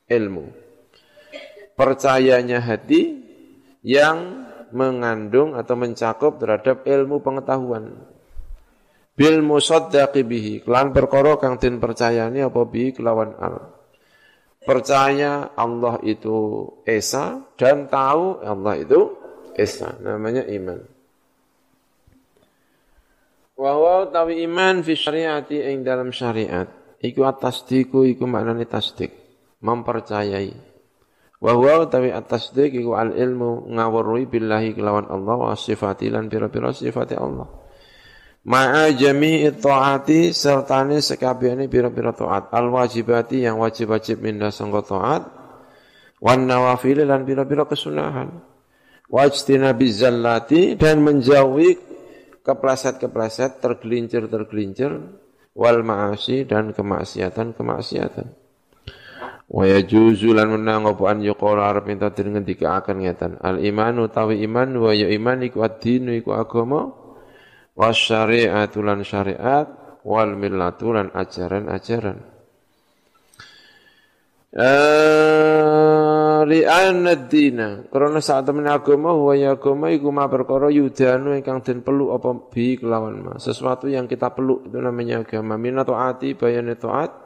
[0.07, 0.45] ilmu.
[1.73, 3.19] Percayanya hati
[3.81, 7.97] yang mengandung atau mencakup terhadap ilmu pengetahuan.
[9.13, 13.72] Bil musaddaqi bihi, kelan perkara kang den percayani apa bihi kelawan al.
[14.63, 19.15] Percaya Allah itu Esa dan tahu Allah itu
[19.53, 19.95] Esa.
[19.99, 20.79] Namanya iman.
[23.59, 26.65] Wa tawi iman fi syariati ing dalam syariat.
[27.03, 29.11] Iku atas diku iku maknane tasdik
[29.63, 30.73] mempercayai
[31.43, 36.71] wa huwa utawi at-tasdiq iku al ilmu ngawruhi billahi kelawan Allah wa sifati lan pira-pira
[36.71, 37.47] sifati Allah
[38.43, 42.51] ma'a jami'i taati sertane sekabehane pira-pira taat.
[42.51, 45.23] Al wajibati yang wajib-wajib minda sangka taat.
[46.23, 48.31] Wan nawafil lan pira-pira kesunahan.
[49.11, 51.75] Wajtina bizallati dan menjauhi
[52.43, 54.91] kepleset-kepleset tergelincir-tergelincir
[55.53, 58.27] wal ma'asi dan kemaksiatan-kemaksiatan.
[59.53, 63.31] Wa yajuzu lan menang apa an yuqala arep minta den ngendikaaken ngeten.
[63.43, 67.02] Al iman utawi iman wa ya iman iku ad-dinu iku agama
[67.73, 69.65] wa syari'atu lan syariat
[70.05, 72.33] wal millatu lan ajaran-ajaran.
[74.53, 81.65] Eh, li'anna ad-dina karena saat temen agama wa ya agama iku ma perkara yudanu ingkang
[81.65, 83.33] den peluk apa bi kelawan ma.
[83.41, 85.57] Sesuatu yang kita peluk itu namanya agama.
[85.57, 87.25] Minato ati bayane taat.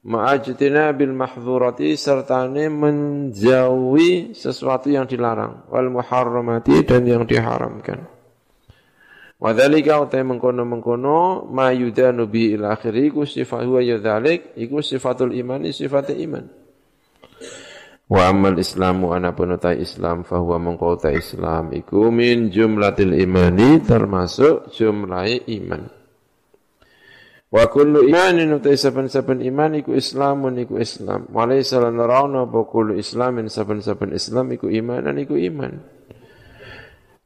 [0.00, 5.68] Ma'ajtina bil mahdzurati sertane menjauhi sesuatu yang dilarang.
[5.68, 8.19] Wal muharramati dan yang diharamkan
[9.40, 15.32] wa dzalika utai mengkono-mengkono ma yudanu bi ila akhiri iku sifat huwa yadzalik iku sifatul
[15.32, 16.44] imani sifat iman
[18.12, 25.24] wa amal islamu ana penutai islam fahuwa mengkota islam iku min jumlatil imani termasuk jumlah
[25.48, 25.88] iman
[27.50, 31.26] Wa kullu imanin utai saben-saben iman iku islamun iku islam.
[31.34, 35.82] Walaysa lan rauna kullu islamin saben-saben islam iku imanan iku iman.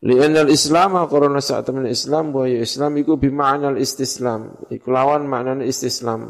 [0.05, 4.69] Lianna al-islam qarana saat min islam wa ya islam iku bima'na al-istislam.
[4.69, 6.29] Iku lawan maknane istislam.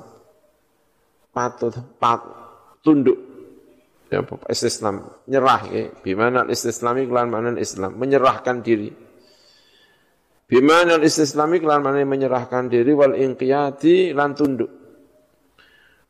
[1.34, 2.22] Patut, pat,
[2.86, 3.18] tunduk.
[4.14, 5.90] Ya, istislam, nyerah ya.
[6.06, 9.04] Bima'na al-istislam iku lawan maknane islam, menyerahkan diri.
[10.44, 14.68] Bimana istislami kelan mana menyerahkan diri wal inqiyati lan tunduk.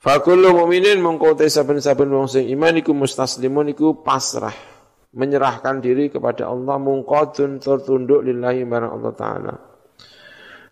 [0.02, 4.73] Fakullu mu'minin mengkote saben-saben wong sing iman iku mustaslimun iku pasrah.
[5.14, 9.54] Menyerahkan diri kepada Allah mungqadun tertunduk lillahi marang Allah Ta'ala.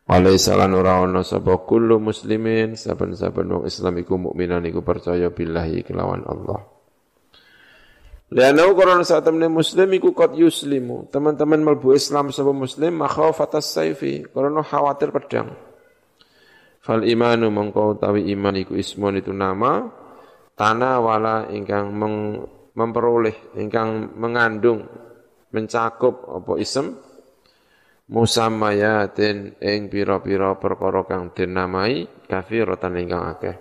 [0.03, 5.87] Walaysa lan ora ana sapa kullu muslimin saben-saben wong Islam iku mukminan iku percaya billahi
[5.87, 6.59] kelawan Allah.
[8.33, 11.13] Lianau korona saat temen muslim iku kot yuslimu.
[11.13, 14.25] Teman-teman melbu Islam sebelum muslim makhawafatas saifi.
[14.25, 15.53] Korona khawatir pedang.
[16.81, 19.85] Fal imanu mengkau tawi iman iku ismon itu nama.
[20.57, 24.89] Tanah wala ingkang meng, memperoleh, ingkang mengandung,
[25.53, 26.87] mencakup apa isem.
[28.13, 33.57] Musamayatin ing pira-pira perkara kang dinamai kafiratan ingkang akeh.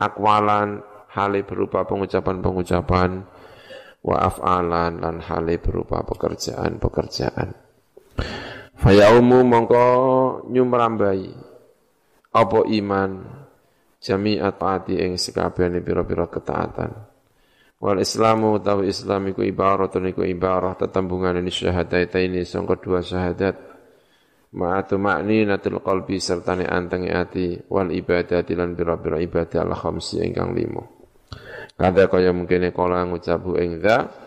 [0.00, 0.80] Akwalan
[1.12, 3.10] hale berupa pengucapan-pengucapan
[4.04, 7.48] wa af'alan lan hale berupa pekerjaan-pekerjaan.
[8.74, 9.86] Fayaumu mongko
[10.48, 11.22] nyumrambai
[12.34, 13.10] apa iman
[14.02, 17.13] jami'at taati ing sekabehane pira-pira ketaatan.
[17.84, 23.76] Wal Islamu tahu Islam iku ibaratun iku ibarah tetembungan ini syahadaita ini sangka dua syahadat.
[24.54, 30.22] Ma'atu ma'ni natul qalbi serta ne antengi ati wal ibadah lan bira-bira ibadah al khamsi
[30.22, 31.04] ingkang limo
[31.74, 34.22] kada kaya mungkin kala ngucapu ing dza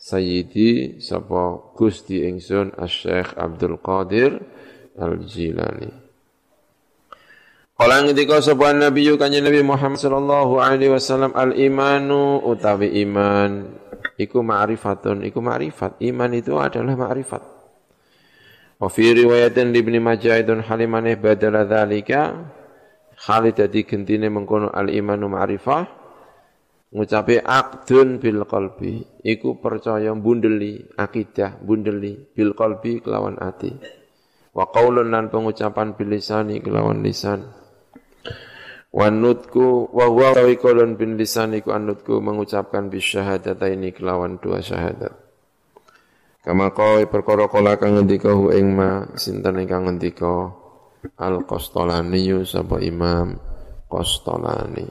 [0.00, 4.32] Sayyidi sapa Gusti ingsun Asy-Syaikh Abdul Qadir
[4.96, 6.09] Al-Jilani
[7.80, 13.72] Kala ngendika sapa Nabi kanjeng Nabi Muhammad sallallahu alaihi wasallam al-imanu utawi iman
[14.20, 15.96] iku ma'rifatun iku ma'rifat.
[16.04, 17.40] Iman itu adalah ma'rifat.
[18.76, 22.52] Wa fi riwayatin Ibnu Majah idun halimane badala dzalika
[23.16, 25.82] Khalid dadi gentine mengkono al-imanu ma'rifah.
[26.92, 29.24] Ngucape akdun bil qalbi.
[29.24, 33.72] Iku percaya bundeli akidah bundeli bil qalbi kelawan ati.
[34.52, 37.59] Wa qaulun lan pengucapan bil lisani kelawan lisan
[38.90, 45.14] Wanutku wa huwa qaulun bin lisaniku anutku mengucapkan ini kelawan dua syahadat.
[46.42, 48.74] Kama kau perkara kala kang ngendika hu ing
[49.14, 50.50] sinten ingkang ngendika
[51.22, 53.38] Al Qastolani sapa Imam
[53.86, 54.88] Qastolani.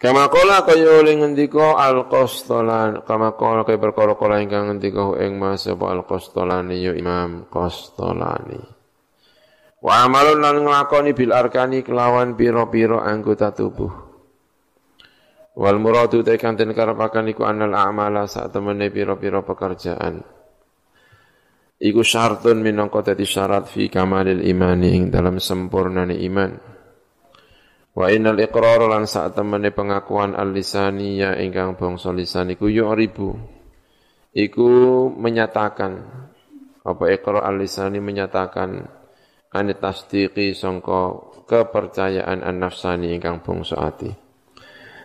[0.00, 5.20] Kama kala kaya oleh ngendika Al Qastolani kama kala kaya perkara kala ingkang ngendika hu
[5.20, 8.73] ing sapa Al Qastolani Imam Qastolani.
[9.84, 13.92] Wa amalun lan nglakoni bil arkani kelawan pira-pira anggota tubuh.
[15.60, 20.24] Wal muradu te kanten karepaken iku anal a'mala sak temene pira-pira pekerjaan.
[21.84, 26.50] Iku syartun minangka dadi syarat fi kamalil imani ing dalam sempurnane iman.
[27.92, 33.36] Wa innal iqrar lan sak temene pengakuan al-lisani ya ingkang bangsa lisan iku yu'ribu.
[34.32, 34.66] Iku
[35.12, 35.92] menyatakan
[36.88, 39.03] apa iqrar al-lisani menyatakan
[39.54, 44.10] ane tasdiqi sangka kepercayaan an-nafsani ingkang bangsa ati.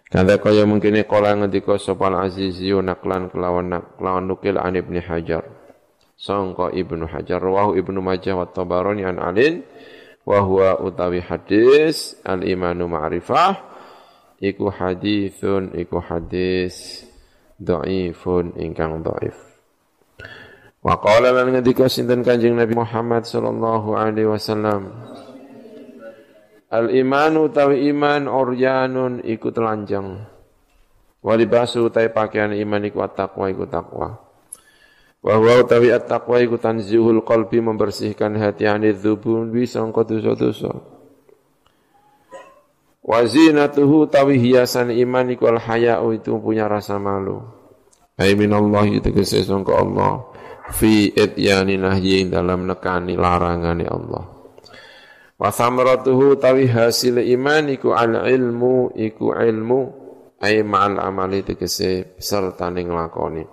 [0.09, 5.45] Kada kaya mungkin kala ngendika sapa al-azizi naklan kelawan kelawan nukil an Ibnu Hajar.
[6.17, 9.61] Sangka Ibnu Hajar rawahu Ibnu Majah wa Tabarani an Alin
[10.25, 13.55] wa huwa utawi hadis al-imanu ma'rifah
[14.41, 17.05] iku hadithun iku hadis
[17.61, 19.48] dhaifun ingkang dhaif.
[20.79, 24.95] Wa qala lan ngendika sinten Kanjeng Nabi Muhammad sallallahu alaihi wasallam
[26.69, 30.21] Al imanu tawi iman oryanun iku telanjang.
[31.25, 34.21] Walibasu tawi pakaian iman iku taqwa iku takwa.
[35.19, 40.77] Wa huwa tawi at-taqwa iku tanzihul qalbi membersihkan hati anil dzubun bi sangka dosa-dosa.
[43.01, 47.41] Wa zinatuhu tawi hiasan iman iku al haya'u itu punya rasa malu.
[48.21, 50.28] Ai minallahi tegese sangka Allah
[50.73, 54.23] fi ityani nahyi dalam nekani larangane Allah.
[55.39, 59.81] Wa thamaratuhu tawi hasil iman iku al ilmu iku ilmu
[60.43, 63.43] ay ma'al amali tegese serta ning lakoni.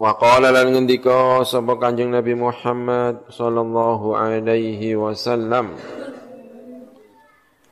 [0.00, 5.76] Wa qala lan ngendika sapa Kanjeng Nabi Muhammad sallallahu alaihi wasallam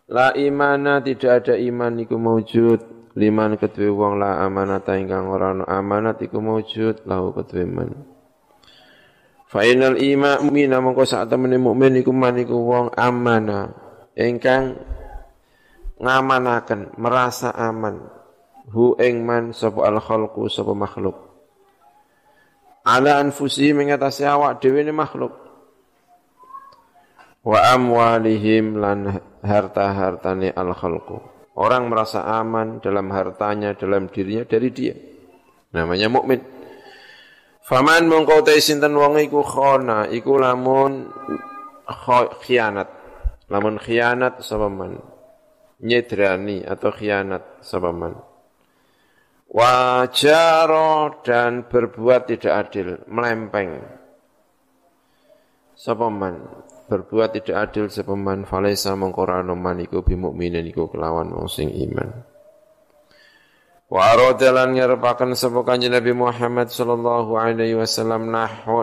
[0.08, 5.66] La imana tidak ada iman iku maujud liman kedue wong la amanat ingkang ora ana
[5.66, 7.90] amanat iku maujud lahu kedue man
[9.50, 13.74] fa inal ima mu'mina mongko sak temene mukmin iku man iku wong amana
[14.18, 14.78] ingkang
[15.98, 18.02] ngamanaken merasa aman.
[18.68, 21.16] Hu ing man sapa al khalqu sapa makhluk.
[22.84, 25.32] Ala anfusi mengatasi awak dhewe ne makhluk.
[27.44, 34.94] Wa amwalihim lan harta-hartane al khalqu Orang merasa aman dalam hartanya, dalam dirinya dari dia.
[35.74, 36.38] Namanya mukmin.
[37.66, 41.10] Faman mongko te sinten wong iku khona, iku lamun
[42.46, 42.88] khianat.
[43.50, 45.02] Lamun khianat sapa man.
[45.82, 48.14] Nyedrani atau khianat sapa man.
[49.50, 53.82] Wajaro dan berbuat tidak adil, melempeng.
[55.74, 56.38] Sapa man
[56.88, 62.24] berbuat tidak adil sepeman falaisa mengkorano maniku bimukminin iku kelawan wong sing iman.
[63.88, 68.28] Wa aradalan ngarepaken sapa kanjeng Nabi Muhammad sallallahu alaihi wasallam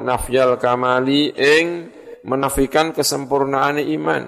[0.02, 1.94] nafyal kamali ing
[2.26, 4.26] menafikan kesempurnaan iman.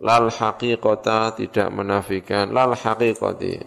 [0.00, 3.60] Lal haqiqata tidak menafikan lal haqiqati.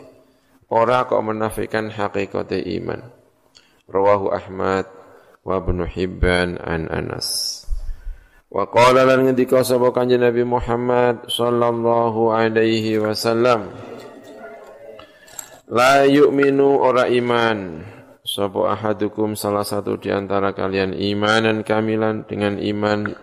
[0.73, 3.05] Ora kok menafikan haqiqati iman.
[3.85, 4.89] Rawahu Ahmad
[5.45, 7.44] wa Ibnu Hibban an Anas.
[8.45, 13.73] Wa qala lan ngendika sapa Kanjeng Nabi Muhammad sallallahu alaihi wasallam.
[15.73, 17.81] La yu'minu ora iman.
[18.25, 23.13] Sapa ahadukum salah satu di antara kalian imanan kamilan dengan iman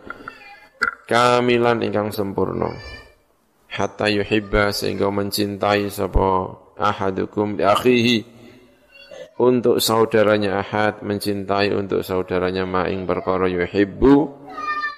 [1.10, 2.70] kamilan ingkang sempurna.
[3.66, 8.18] Hatta yuhibba sehingga mencintai sapa ahadukum di akhihi.
[9.42, 14.14] Untuk saudaranya ahad mencintai untuk saudaranya maing perkara yuhibbu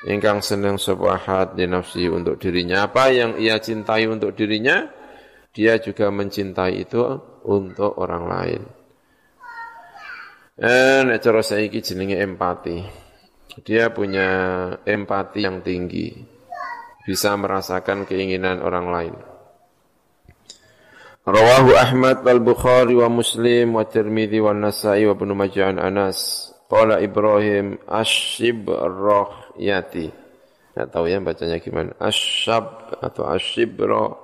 [0.04, 2.88] ingkang senang sapa ahad di nafsi untuk dirinya.
[2.88, 4.84] Apa yang ia cintai untuk dirinya
[5.54, 7.00] dia juga mencintai itu
[7.46, 8.62] untuk orang lain.
[10.58, 12.78] Eh nek cara saiki jenenge empati.
[13.62, 14.28] Dia punya
[14.82, 16.10] empati yang tinggi.
[17.06, 19.14] Bisa merasakan keinginan orang lain.
[21.24, 26.50] Rawahu Ahmad wal Bukhari wa Muslim wa Tirmidzi wa Nasa'i wa Ibnu Majah an Anas.
[26.68, 28.68] Qala Ibrahim asyib
[29.54, 30.10] rohyati.
[30.74, 31.94] Enggak tahu ya bacanya gimana.
[32.02, 34.18] Asyab atau asyibro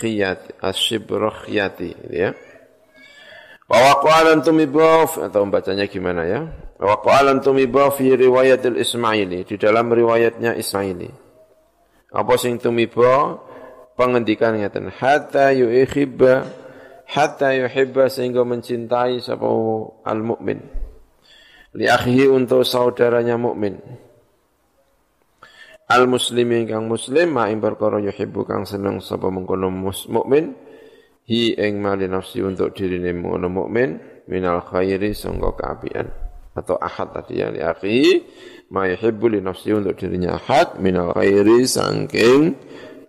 [0.00, 0.56] khiyati.
[0.64, 1.92] Asyibro khiyati.
[1.92, 2.30] Gitu ya.
[3.68, 5.20] Wa waqa'alan tumibaf.
[5.20, 6.40] Atau bacanya gimana ya.
[6.80, 9.44] Wa waqa'alan tumibaf fi riwayatil Ismaili.
[9.44, 11.12] Di dalam riwayatnya Ismaili.
[12.10, 13.50] Apa sing tumibaf?
[14.00, 16.48] pengendikan ngeten hatta yuhibba
[17.04, 19.44] hatta yuhibba sehingga mencintai sapa
[20.08, 20.64] al mukmin
[21.76, 23.76] li akhihi untuk saudaranya mukmin
[25.90, 29.66] al muslimi kang muslim ma ing perkara yuhibbu kang seneng sapa mengkono
[30.06, 30.54] mukmin
[31.26, 33.98] hi ing mali nafsi untuk dirine ngono mukmin
[34.30, 36.06] minal khairi sangga kaapian
[36.54, 38.10] atau ahad tadi yang li akhihi
[38.70, 42.54] ma yuhibbu li nafsi untuk dirinya ahad minal khairi sangking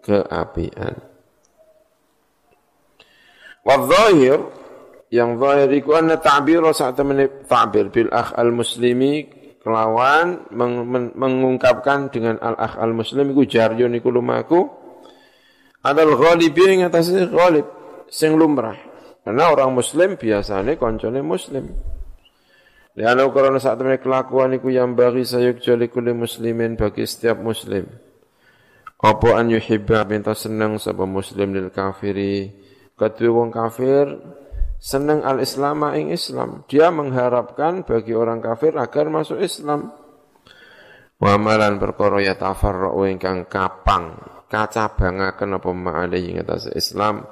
[0.01, 0.97] keapian.
[3.61, 4.41] Wadzahir
[5.13, 12.09] yang zahir iku anna ta'bir saat ta'bir bil akh al muslimi kelawan meng, men, mengungkapkan
[12.09, 14.65] dengan al akh al muslim iku jaryon iku lumaku
[15.85, 17.65] adal ghalibi ing atas ghalib
[18.09, 18.77] sing lumrah.
[19.21, 21.69] Karena orang muslim biasanya koncone muslim.
[22.91, 27.87] Lihat karena saat temen kelakuan iku yang bagi sayuk jali kuli muslimin bagi setiap muslim.
[29.01, 32.53] Apa an yuhibba minta seneng sapa muslim lil kafiri
[32.93, 34.05] kedua wong kafir
[34.81, 36.65] seneng al islam ing Islam.
[36.65, 39.93] Dia mengharapkan bagi orang kafir agar masuk Islam.
[41.21, 44.17] Wa amalan perkara ya tafarra'u ingkang kapang.
[44.49, 47.23] Kacabangaken apa ma'alih ing atas Islam?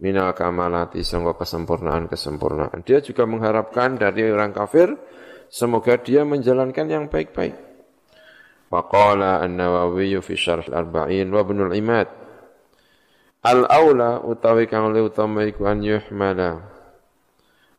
[0.00, 2.80] Minal kamalati sangka kesempurnaan-kesempurnaan.
[2.88, 4.96] Dia juga mengharapkan dari orang kafir
[5.52, 7.54] semoga dia menjalankan yang baik-baik.
[8.72, 12.19] Faqala An-Nawawi fi Syarh Al-Arba'in wa Ibnu Al-Imad
[13.40, 16.60] Al-aula utawi kang luwih utama iku an yuhmala.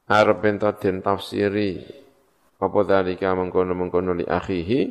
[0.10, 1.86] Arep ento den tafsiri
[2.58, 4.82] apa dalika mengkono-mengkono li akhihi?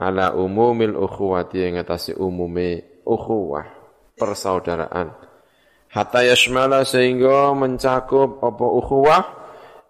[0.00, 3.68] Ala umumil ukhuwati ing atase umume ukhuwah
[4.16, 5.12] persaudaraan.
[5.92, 9.22] Hatta yashmala sehingga mencakup apa ukhuwah?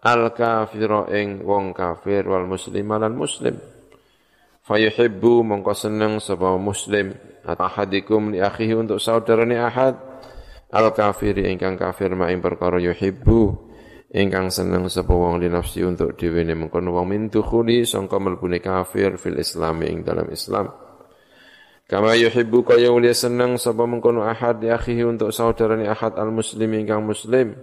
[0.03, 3.63] Al kafira ing wong kafir wal muslim lan muslim.
[4.67, 6.19] Fayuhibbu mongko seneng
[6.59, 7.15] muslim
[7.45, 10.01] ahadikum li akhihi untuk saudarane ahad.
[10.75, 13.73] Al kafiri ingkang kafir ma ing perkara yuhibbu.
[14.15, 18.63] Ingkang seneng sapa wong li nafsi untuk dhewe ne mengkono wong min dukhuli sangka mlebune
[18.63, 20.71] kafir fil islam ing dalam islam.
[21.85, 26.73] Kama yuhibbu kaya uli seneng sapa mengkono ahad li akhihi untuk saudarane ahad al muslim
[26.73, 27.59] ingkang muslim.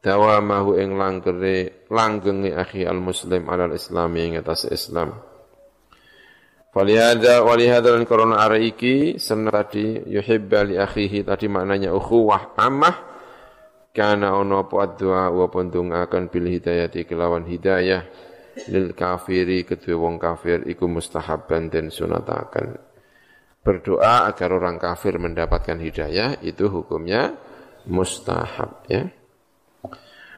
[0.00, 5.35] Dawamahu ing langgere langgenge akhi al muslim alal islam ing atas islam
[6.76, 13.16] Walihada walihada dan korona araiki senang tadi yuhibba li akhihi tadi maknanya ukhuwah amah
[13.96, 18.04] karena ono apa doa wa pondong akan bil hidayati kelawan hidayah
[18.68, 22.76] lil kafiri kedua wong kafir iku mustahabban dan sunatakan.
[23.64, 27.40] Berdoa agar orang kafir mendapatkan hidayah itu hukumnya
[27.88, 29.08] mustahab ya.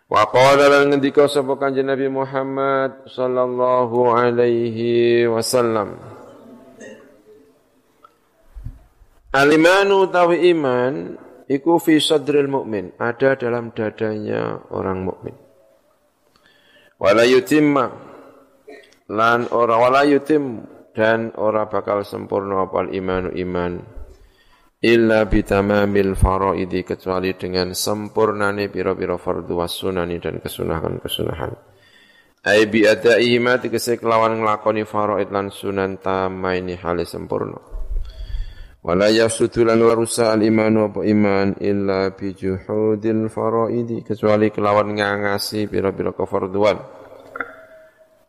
[0.06, 6.17] Wa qala lan ngendika sapa kanjeng Nabi Muhammad sallallahu alaihi wasallam
[9.28, 15.36] Alimanu tawi iman iku fi sadril mukmin, ada dalam dadanya orang mukmin.
[16.96, 17.92] Wala yutimma
[19.12, 20.64] lan ora wala yutim
[20.96, 23.78] dan ora bakal sempurna apal imanu iman
[24.80, 31.52] illa bitamamil faraidi kecuali dengan sempurnane pira-pira fardhu sunani dan kesunahan-kesunahan.
[32.48, 37.77] Ai bi adaihima tegese kelawan nglakoni faraid lan sunan tamaini hale sempurna.
[38.78, 45.66] Wala yasudu lan warusa al imanu apa iman illa bi juhudil faraidi kecuali kelawan ngangasi
[45.66, 46.78] pira-pira kefarduan.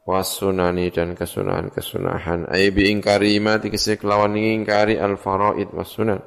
[0.09, 2.49] Wasunani dan kesunahan-kesunahan.
[2.49, 6.17] Ai bi ingkari ma dikese kelawan ngingkari al faraid wasunan.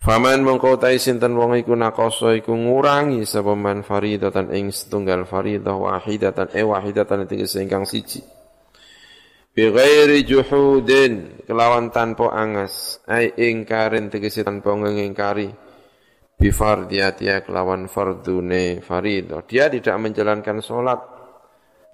[0.00, 5.76] Faman mongko tai sinten wong iku nakoso iku ngurangi sapa man faridatan ing setunggal faridah
[5.76, 8.35] wahidatan e wahidatan tegese ingkang siji
[9.56, 15.48] Bighairi juhudin kelawan tanpa angas ai ingkarin tegese tanpa ngingkari
[16.36, 19.40] bifardiyatiya kelawan fardune faridah.
[19.48, 21.00] Dia tidak menjalankan sholat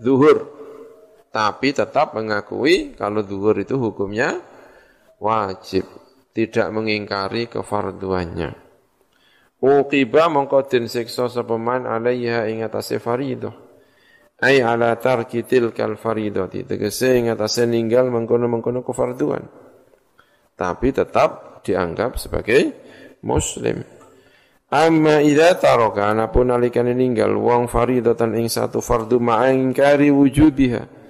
[0.03, 0.51] zuhur,
[1.31, 4.43] tapi tetap mengakui kalau zuhur itu hukumnya
[5.23, 5.87] wajib,
[6.35, 8.59] tidak mengingkari kefarduannya.
[9.63, 12.99] Uqiba mongko den siksa sapa man alaiha ing atase.
[14.43, 16.67] Ai ala tarki tilkal faridati.
[16.67, 19.47] Tegese ing atase ninggal mengkono-mengkono kefarduan.
[20.59, 22.75] Tapi tetap dianggap sebagai
[23.23, 23.87] muslim.
[24.73, 31.03] Amma idza taraka anapun nalikane ninggal wong faridatan ing satu fardu ma'ingkari wujubiha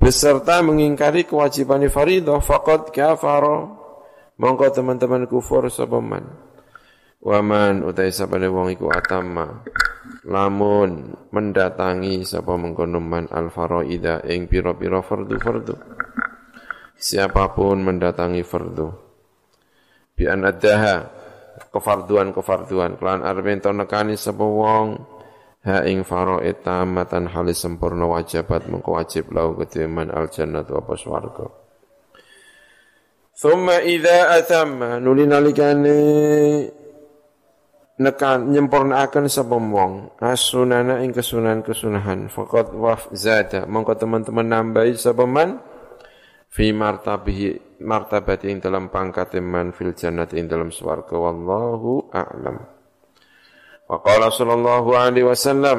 [0.00, 3.72] beserta mengingkari kewajiban faridah faqad kafara
[4.40, 6.28] mongko teman-teman kufur sapa man
[7.24, 9.64] Waman utai sabane wong iku atama
[10.28, 15.72] lamun mendatangi sapa mengkono man al faraida ing pira-pira fardu-fardu.
[17.00, 18.88] Siapa pun mendatangi fardu
[20.12, 21.08] bi an adaha
[21.72, 25.00] kefarduan-kefarduan kelan arep nekani sapa wong
[25.64, 30.92] ha ing faraid tamatan halis sempurna wajibat mengko wajib lau kedhe man al jannatu apa
[30.92, 31.48] swarga.
[33.32, 35.96] Thumma idza atamma nulinalikane
[37.94, 39.56] nekan nyempurnaaken sapa
[40.18, 42.26] asunana ing kesunahan-kesunahan.
[42.26, 43.66] Faqad waf zada.
[43.70, 45.22] Mongko teman-teman nambahi sapa
[46.50, 51.14] fi martabihi martabati ing dalam pangkat man fil jannati ing dalam swarga.
[51.14, 52.56] Wallahu a'lam.
[53.86, 55.78] Wa qala sallallahu alaihi wasallam.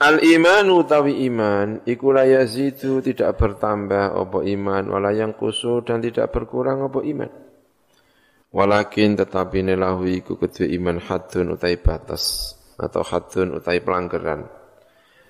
[0.00, 6.00] Al imanu tawi iman iku la yazidu tidak bertambah apa iman wala yang kusu dan
[6.00, 7.49] tidak berkurang apa iman
[8.50, 14.42] Walakin tetapi nelahu iku kedua iman hadun utai batas atau hadun utai pelanggaran.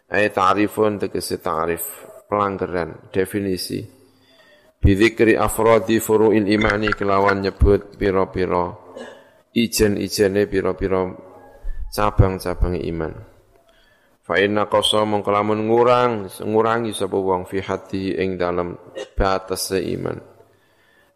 [0.08, 1.84] Ayat ta'rifun tegesi ta'rif
[2.24, 3.84] pelanggaran definisi.
[4.80, 8.96] Bidzikri afrodi furu'il imani kelawan nyebut piro-piro
[9.52, 11.02] ijen-ijene piro-piro
[11.92, 13.12] cabang-cabang iman.
[14.24, 18.78] Fa inna qasa mongkolamun ngurang ngurangi sapa fi hati ing dalam
[19.12, 20.29] batas iman.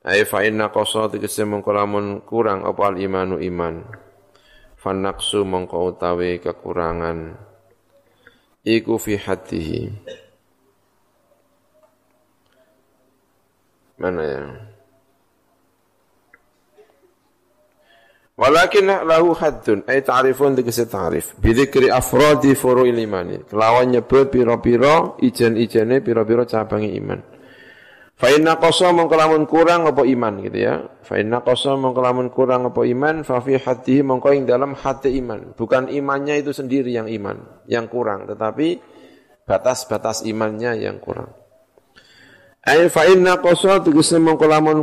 [0.05, 1.73] Ai fa inna qasa tegese mongko
[2.29, 3.81] kurang apa al imanu iman.
[4.77, 7.33] Fanaksu mongko utawi kekurangan
[8.69, 9.83] iku fi hatihi.
[13.97, 14.45] Mana ya?
[18.35, 21.39] Walakin lahu haddun ay ta'rifun tegese ta'rif.
[21.41, 23.41] Bidzikri afradi furu'il imani.
[23.49, 27.34] Kelawan nyebut pira-pira ijen-ijene pira-pira cabang iman.
[28.15, 28.95] Fa inna qasa
[29.51, 30.87] kurang apa iman gitu ya.
[31.03, 31.75] Fa inna qasa
[32.31, 35.59] kurang apa iman fa fi hatihi ing dalam hati iman.
[35.59, 38.79] Bukan imannya itu sendiri yang iman, yang kurang, tetapi
[39.43, 41.35] batas-batas imannya yang kurang.
[42.65, 44.17] Ai fa inna qasa tegese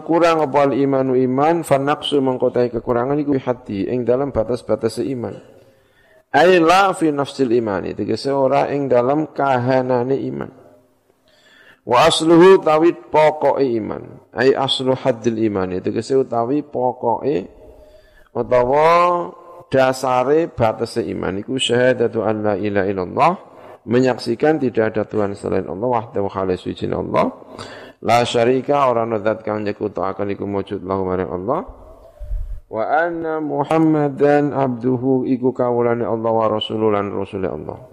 [0.06, 5.34] kurang apa al imanu iman fa naqsu mongko kekurangan iku hati ing dalam batas-batas iman.
[6.30, 10.61] Ai la fi nafsil imani tegese ora ing dalam kahanane iman.
[11.82, 14.22] Wa asluhu tawid pokoke iman.
[14.38, 15.74] Ai aslu haddil iman.
[15.74, 17.50] Itu kese utawi pokoke
[18.38, 18.90] utawa
[19.74, 21.42] dasare batase iman.
[21.42, 23.32] Iku syahadatu an la ilaha illallah.
[23.82, 27.34] Menyaksikan tidak ada Tuhan selain Allah wahdahu khalis Allah.
[28.06, 31.66] La syarika ora ana zat kang nyekutake iku wujud lahu Allah.
[32.72, 37.91] Wa anna muhammadan abduhu iku kawulane Allah wa rasululan rasul Allah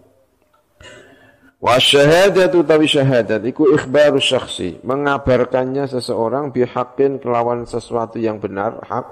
[1.58, 9.06] Wa syahadatu tawi syahadat iku ikhbaru syakhsi, mengabarkannya seseorang bihaqqin kelawan sesuatu yang benar, hak.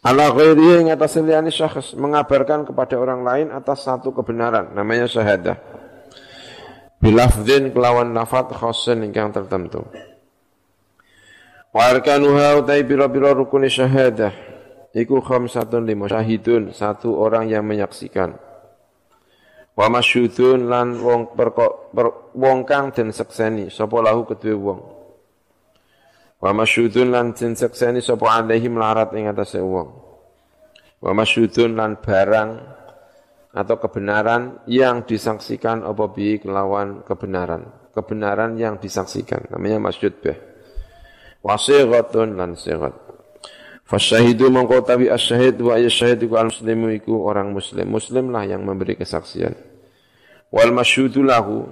[0.00, 5.60] Ala ghairihi yang atas liyani syakhs, mengabarkan kepada orang lain atas satu kebenaran, namanya syahadah.
[7.04, 9.84] Bilafdin kelawan lafad khosin yang tertentu.
[11.68, 14.32] Wa arkanuha utai biro-biro rukuni syahadah,
[14.96, 18.40] iku khamsatun lima syahidun, satu orang yang menyaksikan
[19.72, 24.80] wa masyudun lan wong perko, per, wong kang den sekseni sapa lahu kedue wong.
[26.42, 29.88] Wa masyudun lan den sekseni sapa alaihi melarat ing atase wong.
[31.02, 32.50] Wa masyudun lan barang
[33.52, 37.92] atau kebenaran yang disaksikan apa bi kelawan kebenaran.
[37.92, 40.40] Kebenaran yang disaksikan namanya masyud bih.
[41.44, 43.11] Wasighatun lan sighat
[43.82, 47.86] Fasyahidu mongko tabi asyahid wa asyahid iku al-muslimu iku orang muslim.
[47.90, 49.52] Muslim lah yang memberi kesaksian.
[50.52, 51.68] Wal masyhudu lahu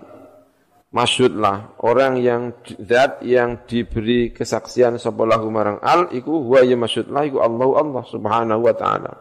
[0.91, 7.39] masyhudlah orang yang zat yang diberi kesaksian sapa marang al iku huwa ya masyhudlah iku
[7.41, 9.13] Allah Allah subhanahu wa taala.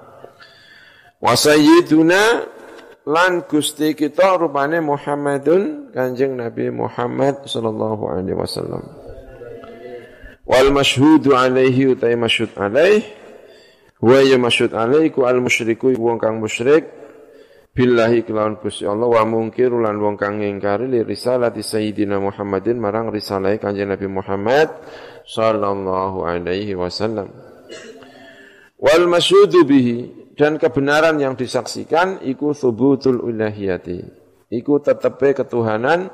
[1.19, 2.23] Wa sayyiduna
[3.07, 8.98] lan Gusti kita rupane Muhammadun Kanjeng Nabi Muhammad sallallahu alaihi wasallam
[10.49, 13.19] wal masyhudu alaihi utai masyhud alaih
[13.99, 16.87] Wa ya masyud alaiku al musyriku wong kang musyrik
[17.75, 23.11] billahi kelawan Gusti Allah wa mungkir lan wong kang ngingkari li risalati sayyidina Muhammadin marang
[23.11, 24.71] risalah Kanjeng Nabi Muhammad
[25.27, 27.27] sallallahu alaihi wasallam.
[28.79, 33.99] Wal masyudu bihi dan kebenaran yang disaksikan iku thubutul ilahiyati.
[34.47, 36.07] Iku tetepe ketuhanan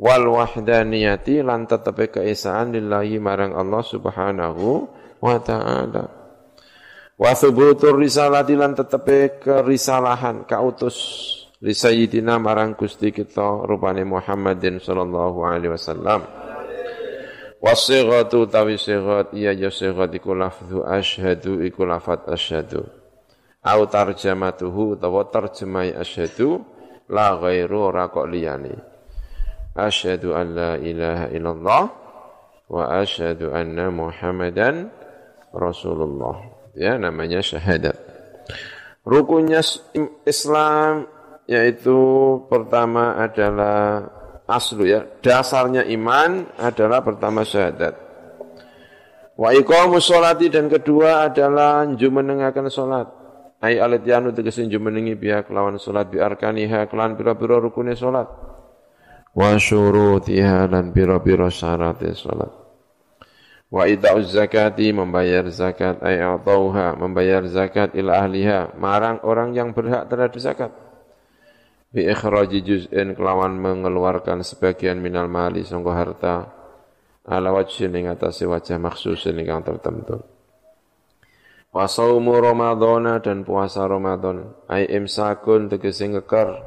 [0.00, 4.88] wal wahdaniyati lan tetepe keesaan lillahi marang Allah Subhanahu
[5.20, 6.04] wa taala.
[7.18, 10.96] Wa thubutur risalati lan tetepe kerisalahan kautus
[11.62, 16.26] li sayyidina marang Gusti kita rupane Muhammadin sallallahu alaihi wasallam.
[17.62, 22.82] Wasighatu tawi sighat iya ya sighat iku lafzu asyhadu iku lafat asyhadu.
[23.62, 26.66] Au tarjamatuhu utawa terjemai asyhadu
[27.06, 28.91] la ghairu ora kok liyane.
[29.72, 31.82] Asyhadu an la ilaha illallah
[32.68, 34.92] wa asyhadu anna Muhammadan
[35.52, 36.44] Rasulullah
[36.76, 37.96] ya namanya syahadat.
[39.04, 39.64] Rukunnya
[40.28, 41.08] Islam
[41.48, 41.98] yaitu
[42.52, 44.06] pertama adalah
[44.46, 47.96] aslu ya, dasarnya iman adalah pertama syahadat.
[49.32, 53.08] Wa iqamus sholati dan kedua adalah jumenengaken salat.
[53.64, 58.51] Ai alat yanu tegese jumenengi pihak lawan salat bi arkaniha kelan pira-pira rukune salat.
[59.32, 62.52] Wa syurutiha lan pira-pira syaratnya salat.
[63.72, 70.04] Wa ita'uz zakati membayar zakat ay atauha membayar zakat ila ahliha marang orang yang berhak
[70.12, 70.72] terhadap zakat.
[71.88, 76.36] Bi ikhraji juz'in kelawan mengeluarkan sebagian minal mali sangka harta
[77.24, 80.20] ala wajhin ing atase wajah maksus ingkang tertentu.
[81.72, 86.60] Wa saumu Ramadhana dan puasa Ramadan ay imsakun tegese ngeker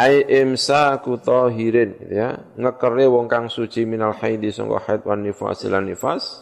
[0.00, 5.84] ai imsaku tahirin ya ngekere wong kang suci minal haidi sangka haid wan nifas lan
[5.84, 6.40] nifas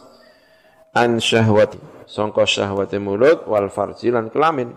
[0.95, 4.71] an syahwati sangka syahwate mulut wal farji lan kelamin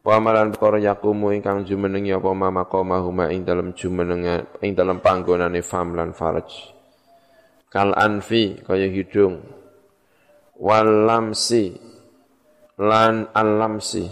[0.00, 2.32] Pamalan perkara yakumu ingkang jumenengi apa
[3.04, 6.72] huma ing dalem jumeneng ing dalem panggonane fam lan farj.
[7.68, 9.44] Kal anfi kaya hidung.
[10.56, 11.76] Wal lamsi
[12.80, 14.08] lan alamsi.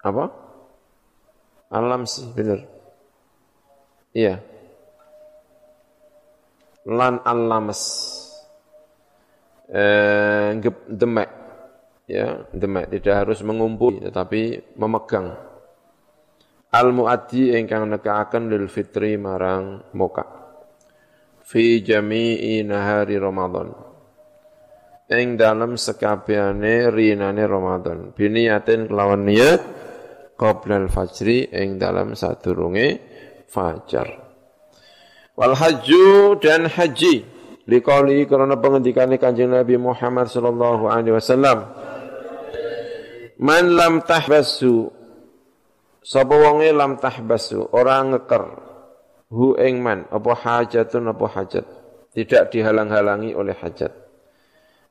[0.00, 0.45] Apa?
[1.70, 2.62] Alam sih, benar.
[4.14, 4.38] Iya.
[6.86, 7.82] Lan alamas.
[9.66, 10.54] Eh,
[10.86, 11.30] demek.
[12.06, 12.94] Ya, demek.
[12.94, 15.34] Tidak harus mengumpul, tetapi memegang.
[16.70, 20.22] Al-muaddi ingkang nekaaken lil fitri marang moka.
[21.46, 23.70] Fi jami'i nahari Ramadan.
[25.06, 28.10] Ing dalam sekabehane rinane Ramadan.
[28.10, 29.85] Biniyatin kelawan niat
[30.36, 33.00] qoblal fajri ing dalam sadurunge
[33.48, 34.08] fajar.
[35.36, 37.34] Wal hajju dan haji.
[37.66, 41.66] Liqauli karena pengendikane Kanjeng Nabi Muhammad sallallahu alaihi wasallam.
[43.42, 44.86] Man lam tahbasu
[45.98, 48.44] sapa wonge lam tahbasu ora ngeker.
[49.34, 50.06] Hu ing man.
[50.14, 51.66] Apa hajatun apa hajat?
[52.14, 53.92] Tidak dihalang-halangi oleh hajat.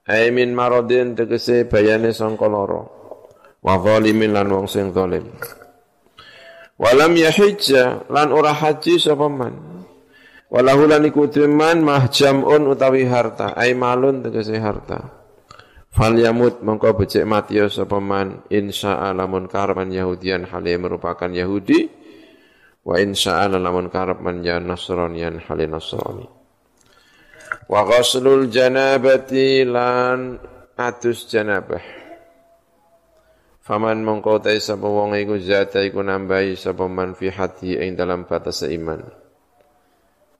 [0.05, 3.04] Aimin maradin tegese bayane sangka lara
[3.65, 5.25] wa zalimin lan wong sing zalim.
[6.77, 9.81] Walam yahijja lan ora haji sapa man.
[10.53, 13.57] Walahu lan iku man mahjamun utawi harta.
[13.57, 15.25] Ai malun tegese harta.
[15.89, 18.45] Fal yamut mongko becik mati sapa man.
[18.53, 21.89] Insya lamun karman yahudian hale merupakan yahudi.
[22.85, 26.27] Wa insya lamun karep man ya nasranian hale nasrani.
[27.65, 30.37] Wa ghaslul janabati lan
[30.77, 32.04] atus janabah
[33.65, 38.29] Faman mongko tai sapa wong iku zata iku nambahi sapa man fi hati ing dalam
[38.29, 39.01] batas iman.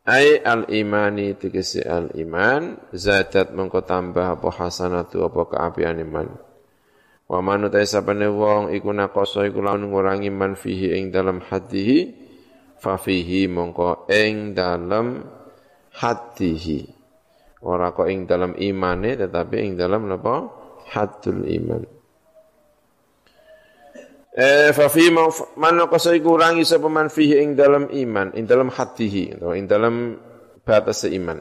[0.06, 6.38] Ai al imani tegese al iman zatat mongko tambah apa hasanatu apa keapian iman.
[7.26, 12.14] Wa man utai sapane wong iku nakoso iku lawan ngurangi man fihi ing dalam hatihi
[12.78, 15.26] fa fihi mongko ing dalam
[15.98, 16.94] hatihi.
[17.66, 20.62] Ora kok ing dalam imane tetapi ing dalam napa?
[20.94, 21.95] Hatul iman.
[24.36, 29.40] Eh fa fi man qasai kurangi sapa man fihi ing dalam iman, ing dalam hatihi
[29.40, 30.20] atau ing dalam
[30.60, 31.40] batas iman.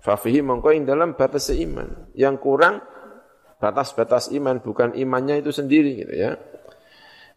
[0.00, 2.08] Fa fihi mongko ing dalam batas iman.
[2.16, 2.80] Yang kurang
[3.60, 6.32] batas-batas iman bukan imannya itu sendiri gitu ya.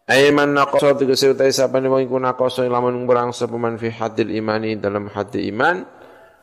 [0.08, 4.32] Aiman naqasa tegese utai sapa ne wong iku naqasa lamun kurang sapa man fi hadil
[4.32, 5.84] imani dalam hati iman,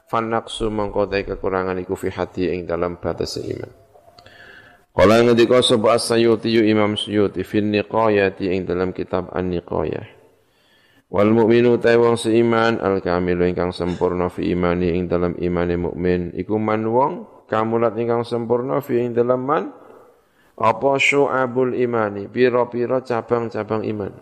[0.04, 3.79] fan naqsu mongko kekurangan iku fi hati ing dalam batas iman.
[4.90, 10.18] Kala ngendika sapa As-Sayuti Imam Suyuti fi niqayati ing dalam kitab An-Niqayah.
[11.10, 16.34] Wal mu'minu ta wong seiman al kamilu ingkang sempurna fi imani ing dalam imane mukmin.
[16.34, 19.64] Iku man wong kamulat ingkang sempurna fi ing dalem man
[20.58, 22.26] apa syu'abul imani?
[22.26, 24.12] Pira-pira cabang-cabang iman.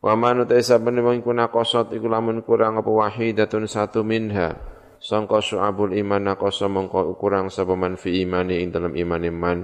[0.00, 5.38] Wa man utai saben wong iku nakosot iku lamun kurang apa wahidatun satu minha sangka
[5.42, 9.58] syu'abul iman nakosa mongko kurang sapa man fi imani ing dalem iman iman.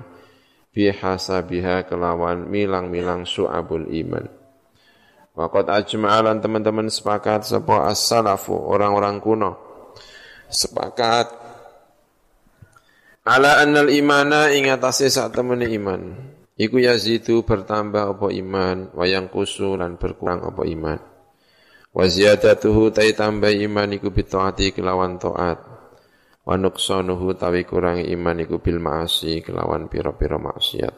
[0.74, 4.26] Bi hasabiha kelawan milang-milang syu'abul iman.
[5.34, 9.52] Waqat ajma'alan teman-teman sepakat sapa as-salafu orang-orang kuno.
[10.50, 11.30] Sepakat
[13.22, 16.02] ala annal imana ing atase sak temene iman.
[16.54, 21.13] Iku yazidu bertambah apa iman wayang kusu lan berkurang apa iman
[21.94, 25.62] wa ziyadatuhu tai tambah iman iku bitaati kelawan taat.
[26.44, 30.92] Wa nuqsanuhu tawi kurang iman iku bil ma'asi kelawan pira-pira maksiat.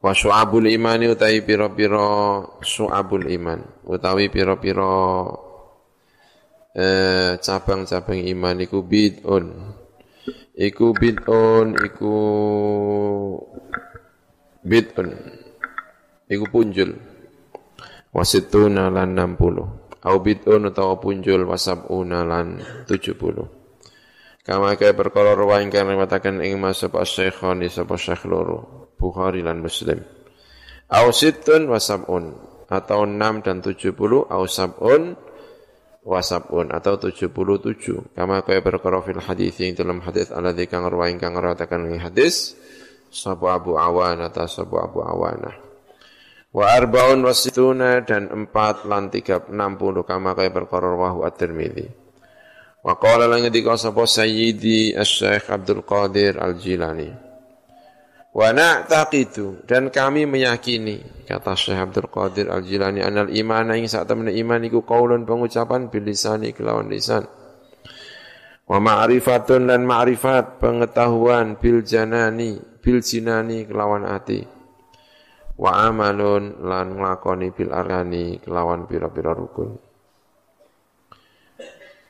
[0.00, 4.96] Wa syu'abul imani utawi pira-pira syu'abul iman utawi pira-pira
[6.72, 9.44] eh, cabang-cabang iman iku bid'un.
[10.56, 12.14] Iku bid'un iku
[14.64, 15.08] bid'un.
[16.26, 17.09] Iku punjul
[18.10, 25.86] wasituna lan 60 au bid'un utawa punjul wasabuna lan 70 kama kaya perkara rawa ingkang
[25.86, 30.04] riwayataken ing masab asy-syaikhani sapa syekh loro Bukhari dan Muslim.
[30.92, 32.36] Au sittun wa sab'un
[32.68, 33.96] atau 6 dan 70
[34.28, 35.16] au sab'un
[36.04, 41.18] wa sab'un atau 77 kama kaya perkara fil hadis yang dalam hadis alladzi kang rawain
[41.18, 42.54] kang rawatakan ing hadis
[43.10, 45.69] sabu Abu Awan atau sabu Abu Awanah
[46.50, 51.86] wa arbaun wasituna dan empat lan tiga enam puluh kama kaya perkara wahu at-Tirmidzi
[52.82, 57.30] wa qala lan ngendika sapa Sayyidi Asy-Syaikh Abdul Qadir Al-Jilani
[58.30, 64.30] Wa na'taqidu dan kami meyakini kata Syekh Abdul Qadir Al-Jilani anal iman ing sak temene
[64.38, 67.26] iman iku qaulun pengucapan bil lisani kelawan lisan.
[68.70, 74.46] Wa ma'rifatun dan ma'rifat pengetahuan bil janani bil jinani kelawan ati.
[75.60, 79.76] Wa amalun lan nglakoni bil arkani kelawan pira-pira rukun.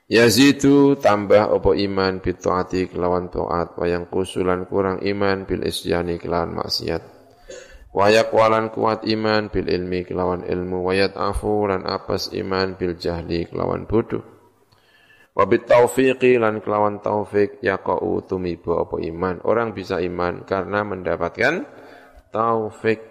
[0.06, 7.02] Yazidu tambah opo iman bitaati kelawan taat wayang kusulan kurang iman bil isyani kelawan maksiat.
[7.90, 13.50] Wayak walan kuat iman bil ilmi kelawan ilmu wayat afu lan apas iman bil jahli
[13.50, 14.22] kelawan bodoh.
[15.34, 19.42] Wabit taufiqi lan kelawan taufik yaqau tumibu opo iman.
[19.42, 21.66] Orang bisa iman karena mendapatkan
[22.30, 23.09] taufik.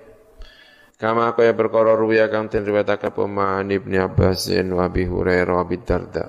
[1.00, 6.26] Kama kaya perkara ruwiya kang den riwayatake Ibnu Ibnu Abbasin wa Abi Hurairah wa Darda.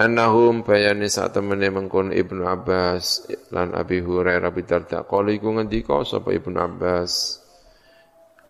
[0.00, 6.32] Annahum bayani saat temene mengkon Ibnu Abbas lan Abi Hurairah bidarda qala iku ngendika sapa
[6.32, 7.38] Ibnu Abbas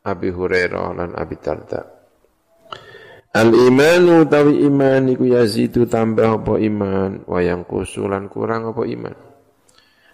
[0.06, 1.82] Abi Hurairah lan Abi Darda.
[3.34, 7.26] Al imanu tawi iman iku yazidu tambah apa iman?
[7.26, 9.14] Wayang kusulan kurang apa iman?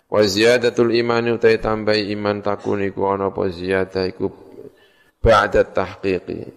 [0.08, 3.46] Wa ziyadatul iman utai tambah iman takun iku ana apa?
[3.46, 4.49] Ziyadah iku
[5.20, 6.56] ba'da tahqiqi.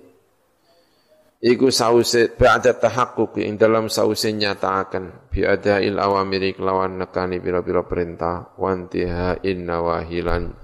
[1.44, 5.28] Iku sause ba'da tahaqquqi ing dalam sause nyataaken.
[5.28, 8.56] Bi adail awamiri kelawan nekani pira-pira perintah.
[8.56, 10.56] Wantiha innawahilan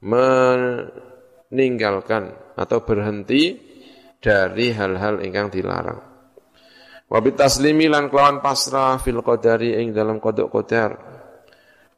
[0.00, 3.54] meninggalkan atau berhenti
[4.18, 6.02] dari hal-hal ingkang dilarang.
[7.06, 10.90] Wa taslimi lan kelawan pasrah fil qadari ing dalam kodok qadar.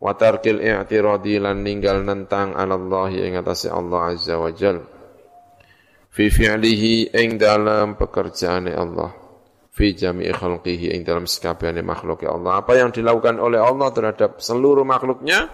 [0.03, 5.02] Wa tarkil i'tiradi lan ninggal nentang ala Allah ing atase Allah azza wa jalla
[6.13, 9.17] fi fi'lihi ing dalam pekerjaan Allah.
[9.73, 12.61] Fi jami'i khalqihi ing dalam sekabehane makhluk Allah.
[12.61, 15.49] Apa yang dilakukan oleh Allah terhadap seluruh makhluknya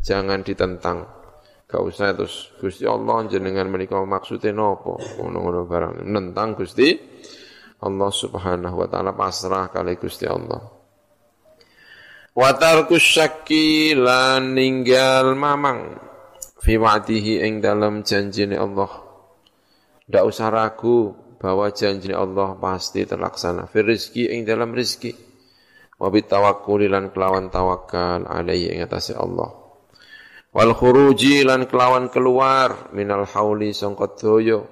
[0.00, 1.04] jangan ditentang.
[1.68, 4.96] Gak usah terus Gusti Allah jenengan menika maksudnya nopo?
[5.20, 5.94] Ngono-ngono barang.
[6.08, 6.96] Nentang Gusti
[7.84, 10.58] Allah Subhanahu wa taala pasrah kali Gusti Allah.
[12.32, 13.20] Wa tarkus
[14.40, 16.00] ninggal mamang.
[16.60, 19.09] Fi wa'dihi ing dalam janjine Allah
[20.10, 23.70] tidak usah ragu bahwa janji Allah pasti terlaksana.
[23.70, 25.14] Fir rizki dalam rizki.
[26.02, 29.54] Wabit tawakkuli lan kelawan tawakal alaihi ing atase Allah.
[30.50, 34.66] Wal khuruji lan kelawan keluar minal hauli sangka doyo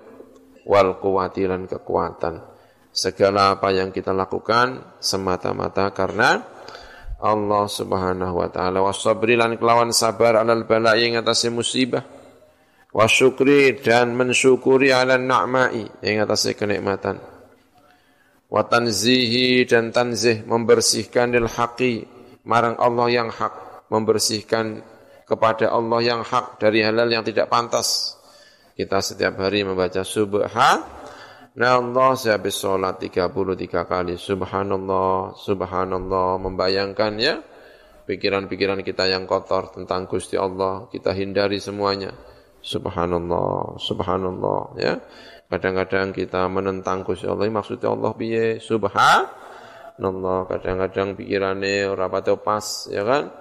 [0.67, 2.43] wal kuwati lan kekuatan.
[2.91, 6.43] Segala apa yang kita lakukan semata-mata karena
[7.23, 12.18] Allah Subhanahu wa taala wasabri lan kelawan sabar alal bala ing atase musibah
[12.93, 17.21] wa syukri dan mensyukuri ala na'mai yang atas kenikmatan.
[18.49, 22.09] Wa tanzihi dan tanzih membersihkan lil haqi
[22.49, 24.81] marang Allah yang hak membersihkan
[25.29, 28.17] kepada Allah yang hak dari halal yang tidak pantas.
[28.73, 30.99] Kita setiap hari membaca subhanallah
[31.59, 33.35] Nah Allah sehabis sholat 33
[33.83, 37.43] kali Subhanallah, Subhanallah Membayangkan ya
[38.07, 42.15] Pikiran-pikiran kita yang kotor tentang Gusti Allah Kita hindari semuanya
[42.63, 44.99] Subhanallah, Subhanallah ya.
[45.49, 50.39] Kadang-kadang kita menentang Gusti Allah Maksudnya Allah biye Subhanallah.
[50.51, 53.33] Kadang-kadang pikirannya rapatnya pas ya kan?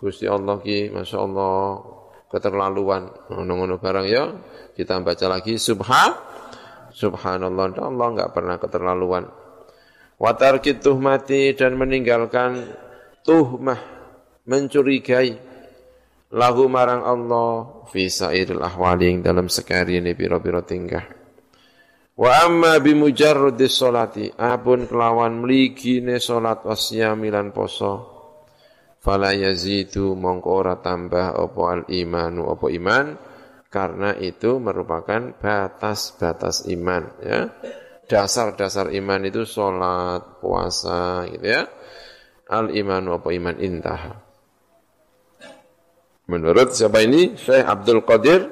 [0.00, 1.80] Gusti Allah ki Masya Allah
[2.28, 3.08] keterlaluan.
[3.32, 4.24] Ngono-ngono barang ya.
[4.76, 6.30] Kita baca lagi subhan
[6.90, 9.24] Subhanallah, Allah enggak pernah keterlaluan.
[10.20, 12.76] Watar tuhmati dan meninggalkan
[13.24, 13.80] tuhmah,
[14.44, 15.38] mencurigai
[16.30, 21.04] lahu marang Allah fi sairil ahwali dalam sekali ini biro-biro tingkah.
[22.20, 28.20] Wa amma bimujarradis salati apun kelawan mligine salat wasyamilan poso
[29.00, 33.06] fala yazidu mongko tambah apa al imanu apa iman
[33.72, 37.40] karena itu merupakan batas-batas iman ya.
[38.10, 41.62] Dasar-dasar iman itu sholat, puasa gitu ya.
[42.50, 44.29] Al iman apa iman intah.
[46.30, 47.34] Menurut siapa ini?
[47.34, 48.46] Syekh Abdul Qadir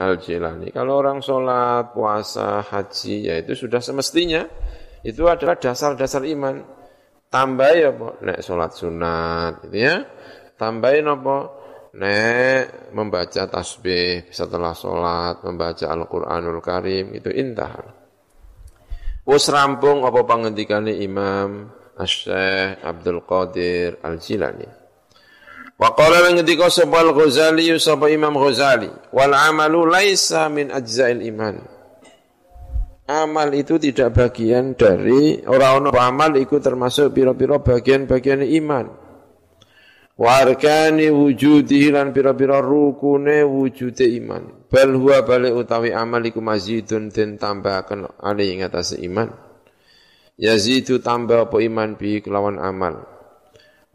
[0.00, 0.72] Al-Jilani.
[0.72, 4.48] Kalau orang sholat, puasa, haji, ya itu sudah semestinya.
[5.04, 6.64] Itu adalah dasar-dasar iman.
[7.28, 7.92] Tambah ya,
[8.24, 10.00] nek sholat sunat, gitu ya.
[10.56, 11.36] Tambahin apa?
[12.00, 17.84] Nek membaca tasbih setelah sholat, membaca Al-Quranul Karim, itu indah.
[19.28, 21.68] Wus rampung apa pangendikane Imam
[22.00, 24.77] Asy-Syaikh Abdul Qadir Al-Jilani.
[25.78, 31.62] Wa qala lan ngendika sapa Al-Ghazali sapa Imam Ghazali, wal amalu laisa min ajza'il iman.
[33.08, 38.90] Amal itu tidak bagian dari orang-orang amal itu termasuk piro-piro bagian-bagian iman.
[40.18, 44.66] Warkani wujudi lan pira-pira rukune wujude iman.
[44.66, 49.30] Bal huwa balik utawi amal iku mazidun den tambahaken ali ing iman.
[50.36, 53.17] Yazidu tambah apa iman bi kelawan amal.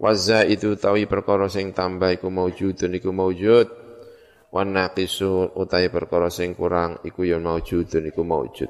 [0.03, 3.67] Waza itu tawi perkara sing tambah iku maujudun iku maujud.
[4.51, 8.67] Wan naqisu utawi perkara sing kurang iku ya maujudun iku maujud.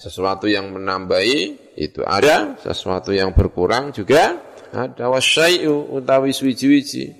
[0.00, 4.40] Sesuatu yang menambahi itu ada, sesuatu yang berkurang juga
[4.72, 7.12] ada wasyai'u utawi suwiji-wiji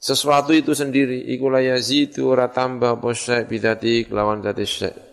[0.00, 5.09] sesuatu itu sendiri iku la yazidu ora tambah apa syai' bidati kelawan dati syai'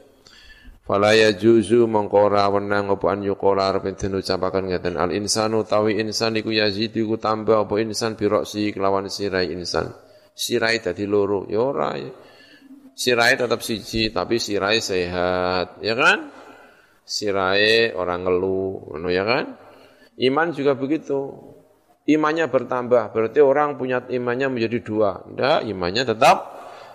[0.87, 5.99] fala yajuzu mongko ora wenang apa an yuqala arep den ucapaken ngaten al insanu utawi
[5.99, 9.91] insan iku yazidu iku tambah apa insan biroksi kelawan sirai insan
[10.31, 11.99] sirai dadi loro ya ora
[12.95, 16.31] sirai tetap siji tapi sirai sehat ya kan
[17.03, 19.59] sirai orang ngeluh ngono ya kan
[20.23, 21.35] iman juga begitu
[22.07, 23.11] imannya bertambah.
[23.11, 25.11] Berarti orang punya imannya menjadi dua.
[25.27, 26.37] Tidak, imannya tetap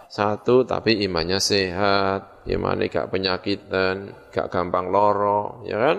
[0.08, 2.31] satu, tapi imannya sehat.
[2.42, 5.96] Imannya gak penyakitan, gak gampang loro, ya kan?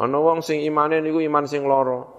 [0.00, 2.18] Ana wong sing imane niku iman sing loro.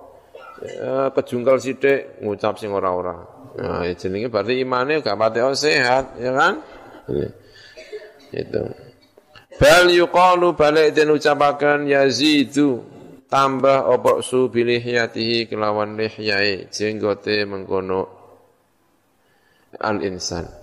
[0.62, 3.18] Ya, kejungkal sithik ngucap sing ora-ora.
[3.58, 6.54] Nah, jenenge berarti imane gak pati sehat, ya kan?
[8.32, 8.64] Itu.
[9.60, 12.82] Bal yuqalu balik den ucapaken yazidu
[13.32, 18.02] tambah opok su bilihyatihi kelawan lihyai jenggote mengkono
[19.80, 20.61] al insan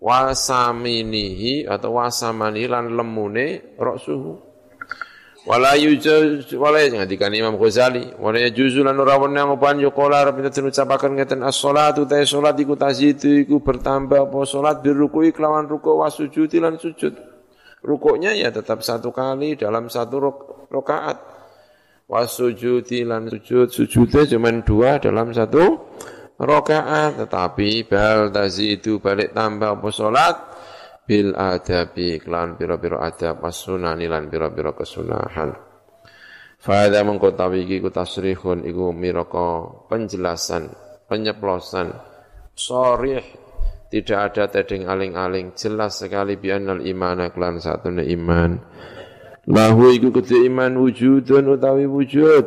[0.00, 4.46] wasaminihi atau wasamani lan lemune roksuhu
[5.46, 10.66] wala yujuz wala ngadikan Imam Ghazali wala yujuzu lan ora wenang apa yuqala arep den
[10.66, 16.58] ucapaken ngeten as-shalatu ta salat iku tazidu iku bertambah apa salat birukui kelawan ruku wasujudi
[16.58, 17.14] lan sujud.
[17.86, 20.18] Rukuknya ya tetap satu kali dalam satu
[20.66, 21.22] rakaat.
[22.10, 25.78] Wasujudi lan sujud sujudnya cuma dua dalam satu
[26.36, 30.36] rokaat tetapi bal tazidu balik tambah apa salat
[31.08, 35.66] bil adabi klan pira-pira adab sunani lan pira-pira kesunahan
[36.56, 40.72] Fahada mengkotawi iki ku tasrihun iku miraka penjelasan,
[41.06, 41.92] penyeplosan,
[42.56, 43.22] sorih,
[43.92, 48.58] tidak ada teding aling-aling, jelas sekali bi'annal imana klan satunya iman.
[49.46, 52.44] Lahu iku kudu iman wujudun utawi wujud.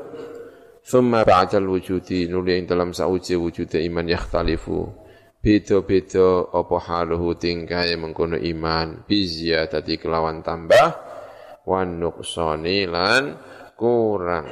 [0.89, 4.89] Thumma ba'dal wujudi nuli ing dalam sauji wujud iman yakhtalifu.
[5.37, 10.89] Beda-beda apa haluhu tingkai mengkono iman tadi kelawan tambah
[11.69, 13.37] wan nuqsani lan
[13.77, 14.49] kurang.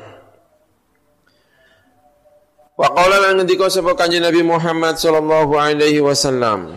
[2.77, 6.69] Wa qala lan ngendika sapa kanjeng Nabi Muhammad sallallahu alaihi wasallam.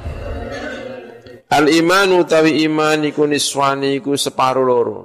[1.53, 5.01] Al iman utawi iman iku niswani iku separuh loro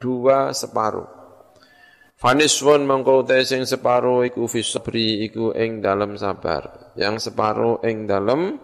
[0.00, 1.19] dua separuh.
[2.20, 6.92] Faniswon mongko sing separuh iku fisabri iku ing dalam sabar.
[6.92, 8.60] Yang separuh ing dalam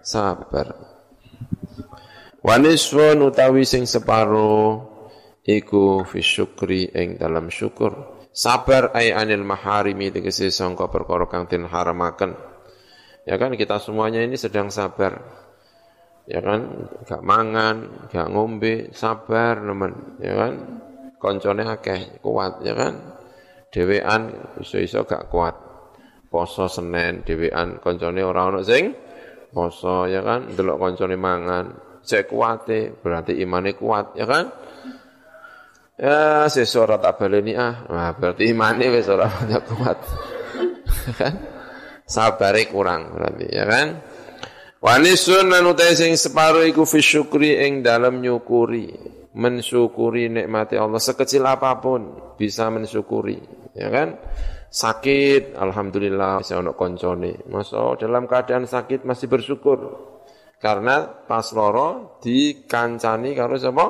[0.00, 0.72] sabar.
[2.40, 4.88] Waniswon utawi sing separuh
[5.44, 7.20] iku fi syukri ing
[7.52, 8.24] syukur.
[8.32, 12.34] Sabar ay anil maharimi tegese sangka perkara kang den haramaken
[13.28, 15.20] ya kan kita semuanya ini sedang sabar.
[16.24, 20.16] Ya kan gak mangan gak ngombe sabar nemen.
[20.24, 20.52] Ya kan
[21.24, 22.94] koncone akeh kuat ya kan?
[23.72, 24.28] Dhewean
[24.60, 25.56] iso-iso gak kuat.
[26.28, 28.92] Poso Senin dhewean koncone ora ono sing
[29.48, 30.52] poso ya kan?
[30.52, 31.66] Delok koncone mangan.
[32.04, 34.52] Cek kuate berarti imane kuat ya kan?
[35.96, 37.88] Ya sesuatu tak baleni ah.
[37.88, 39.30] Nah, berarti imane wis ora
[39.64, 39.98] kuat.
[41.20, 41.34] Kan?
[42.04, 43.88] Sabare kurang berarti ya kan?
[44.84, 51.42] Wanisun lan utai sing separo iku fi syukri ing dalam nyukuri mensyukuri nikmati Allah sekecil
[51.42, 53.38] apa pun bisa mensyukuri
[53.74, 54.18] ya kan?
[54.74, 57.46] Sakit alhamdulillah bisa ono koncone.
[57.46, 59.78] Masa dalam keadaan sakit masih bersyukur.
[60.58, 63.86] Karena pas loro dikancani karo sapa?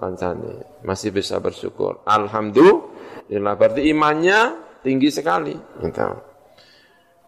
[0.00, 0.80] Kancani.
[0.88, 2.00] Masih bisa bersyukur.
[2.08, 4.40] Alhamdulillah berarti imannya
[4.80, 5.52] tinggi sekali
[5.84, 6.08] gitu.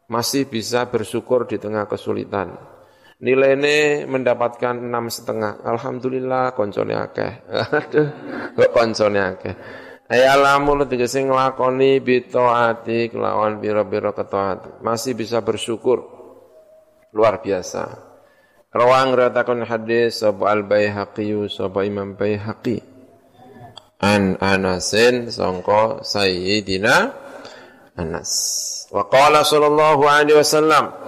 [0.06, 2.75] Masih bisa bersyukur di tengah kesulitan.
[3.16, 5.64] Nilainya mendapatkan enam setengah.
[5.64, 7.32] Alhamdulillah koncone akeh.
[7.80, 8.08] Aduh,
[8.52, 9.54] kok koncone akeh.
[10.06, 14.84] Ayalamu tegese nglakoni bitaati kelawan biro-biro ketaat.
[14.84, 16.04] Masih bisa bersyukur.
[17.16, 18.04] Luar biasa.
[18.76, 22.84] Rawang ratakon hadis sapa al Baihaqi sapa Imam Baihaqi.
[24.04, 27.16] An Anasin sangka Sayyidina
[27.96, 28.30] Anas.
[28.92, 31.05] Wa qala sallallahu alaihi wasallam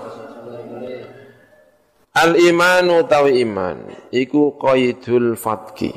[2.19, 5.95] Al imanu tawi iman iku qaidul fatki.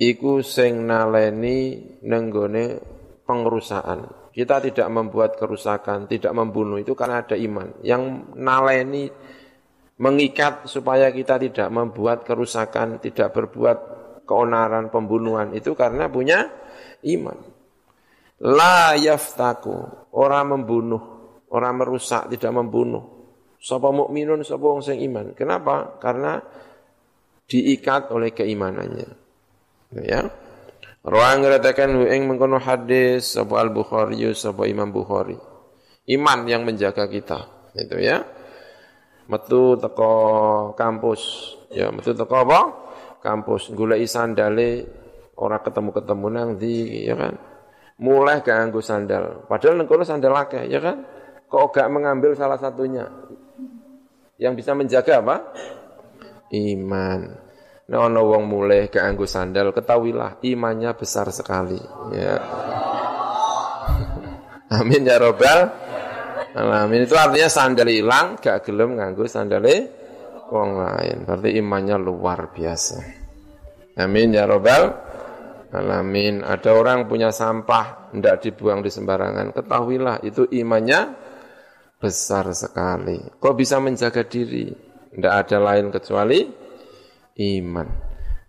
[0.00, 2.80] Iku sing naleni nenggone
[3.28, 4.32] pengerusakan.
[4.32, 7.76] Kita tidak membuat kerusakan, tidak membunuh itu karena ada iman.
[7.84, 8.02] Yang
[8.40, 9.04] naleni
[10.00, 13.78] mengikat supaya kita tidak membuat kerusakan, tidak berbuat
[14.24, 16.48] keonaran, pembunuhan itu karena punya
[17.04, 17.36] iman.
[18.48, 21.02] La yaftaku orang membunuh,
[21.52, 23.17] orang merusak, tidak membunuh.
[23.58, 25.34] Sapa mukminun, sapa wong sing iman.
[25.34, 25.98] Kenapa?
[25.98, 26.38] Karena
[27.48, 29.10] diikat oleh keimanannya.
[30.04, 30.30] Ya.
[31.02, 35.38] Ruang ngeratakan ing mengkono hadis sapa Al Bukhari sapa Imam Bukhari.
[36.08, 38.24] Iman yang menjaga kita, itu ya.
[39.28, 40.14] Metu teko
[40.72, 41.20] kampus,
[41.68, 42.60] ya metu teko apa?
[43.20, 44.88] Kampus golek sandale
[45.36, 47.34] ora ketemu-ketemu nang di ya kan
[47.98, 49.44] mulai gak nganggo sandal.
[49.50, 51.02] Padahal nengkono sandal akeh, ya kan?
[51.50, 53.04] Kok gak mengambil salah satunya?
[54.38, 55.36] Yang bisa menjaga apa?
[56.54, 57.20] Iman.
[57.88, 61.80] Nah, ono wong mulai gak nganggo sandal, ketahuilah imannya besar sekali.
[62.14, 62.36] Ya.
[64.78, 65.88] Amin ya robbal
[66.58, 69.74] Amin itu artinya sandal hilang, gak gelem nganggo sandale
[70.48, 71.16] wong lain.
[71.28, 72.98] Berarti imannya luar biasa.
[73.98, 74.90] Amin ya robbal
[75.72, 76.40] alamin.
[76.42, 79.52] Ada orang punya sampah, tidak dibuang di sembarangan.
[79.52, 81.27] Ketahuilah itu imannya
[81.98, 83.18] besar sekali.
[83.42, 84.70] Kok bisa menjaga diri?
[85.12, 86.46] Tidak ada lain kecuali
[87.38, 87.88] iman.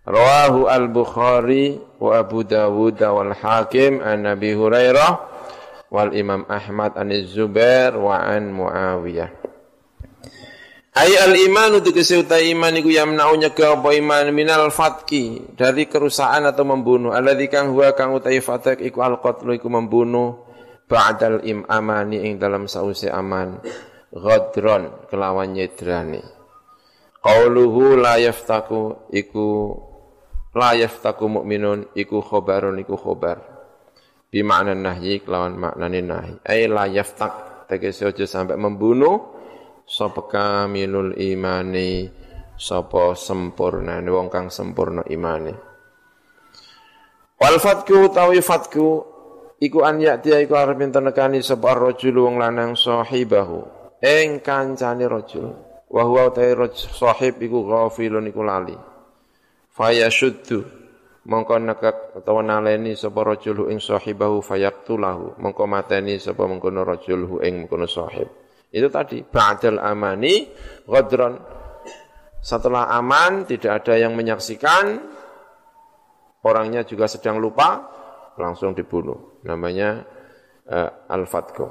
[0.06, 5.12] Rawahu al-Bukhari wa Abu Dawud wal Hakim an Nabi Hurairah
[5.90, 9.30] wal Imam Ahmad an Zubair wa an Muawiyah.
[10.90, 16.50] Ay al iman untuk utai iman iku yamna'u nyegah apa iman minal fatki dari kerusakan
[16.50, 17.14] atau membunuh.
[17.14, 20.49] Alladzi kang huwa kang utai fatak iku al qatlu iku membunuh
[20.90, 23.62] ba'dal im amani ing dalam sause aman
[24.10, 26.18] ghadron kelawan nyedrani.
[27.22, 29.78] Qauluhu la yaftaku iku
[30.58, 33.38] la yaftaku mukminun iku khobarun iku khobar.
[34.26, 36.32] Bi makna nahyi kelawan maknane nahi.
[36.42, 39.38] Ay la yaftak tegese aja sampai membunuh
[39.86, 42.06] sapa kamilul imani
[42.54, 45.54] sapa sempurna wong kang sempurna imane
[47.38, 49.02] wal fatku tawi fatku
[49.60, 53.78] iku an yakti iku arep enten nekani sapa rajul wong lanang sahibahu.
[54.00, 55.52] Ing kancane rajul.
[55.92, 58.76] Wa huwa ta sahib iku ghafilun iku lali.
[59.70, 60.80] Fayashuddu.
[61.20, 65.36] Mongko nekak utawa naleni sapa rajul ing sahibahu fayaqtulahu.
[65.36, 68.26] Mongko mateni sapa mengkono rajul ing mengkono sahib.
[68.72, 70.48] Itu tadi ba'dal amani
[70.88, 71.36] ghadron.
[72.40, 74.96] Setelah aman tidak ada yang menyaksikan
[76.40, 77.99] orangnya juga sedang lupa
[78.40, 79.44] langsung dibunuh.
[79.44, 80.00] Namanya
[80.66, 81.68] uh, al-fatku.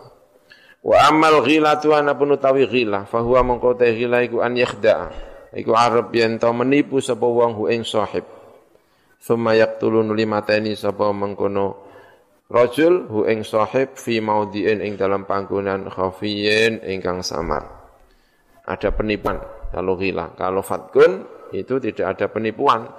[0.85, 5.07] Wa amal ghilatu anapun utawi ghilah fahuwa mengko te ghilah iku an yakhda'a.
[5.49, 8.23] Iku arab yen menipu sapa wong hu ing sahib.
[9.19, 11.89] Thumma yaqtulun limateni sapa mengkono
[12.49, 17.61] Rajul hu ing sahib fi maudhi'in ing dalam panggonan khafiyin ingkang samar.
[18.65, 19.37] Ada penipuan
[19.69, 20.33] kalau gila.
[20.33, 22.89] Kalau fatkun itu tidak ada penipuan.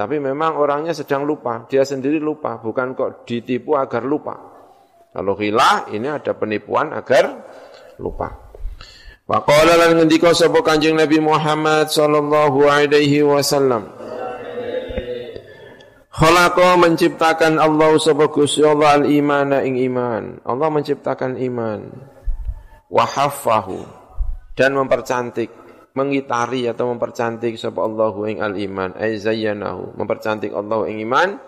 [0.00, 4.32] Tapi memang orangnya sedang lupa, dia sendiri lupa, bukan kok ditipu agar lupa.
[5.12, 7.28] Kalau hilah ini ada penipuan agar
[8.00, 8.32] lupa.
[9.28, 13.92] Wa qala lan ngendika sapa Kanjeng Nabi Muhammad sallallahu alaihi wasallam.
[16.08, 20.40] Khalaqa menciptakan Allah sapa Gusti Allah al-imana ing iman.
[20.48, 21.80] Allah menciptakan iman.
[22.88, 23.04] Wa
[24.56, 25.59] dan mempercantik
[25.94, 31.38] mengitari atau mempercantik sapa Allahu ing al-iman ay zayyanahu mempercantik Allah ing iman.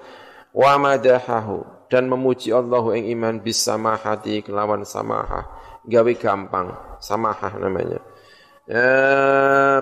[0.53, 5.49] Wa madahahu dan memuji Allahu ing iman bis samahati kelawan samahah.
[5.89, 8.01] Gawe gampang samahah namanya.
[8.69, 8.87] Ya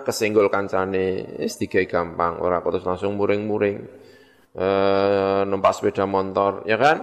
[0.00, 3.78] kesenggol kancane wis digawe gampang ora terus langsung muring-muring.
[4.54, 7.02] Eh numpak sepeda motor ya kan?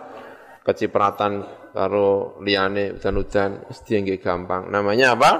[0.63, 3.83] Kecipratan karo liyane udan-udan wis
[4.23, 4.71] gampang.
[4.71, 5.31] Namanya apa?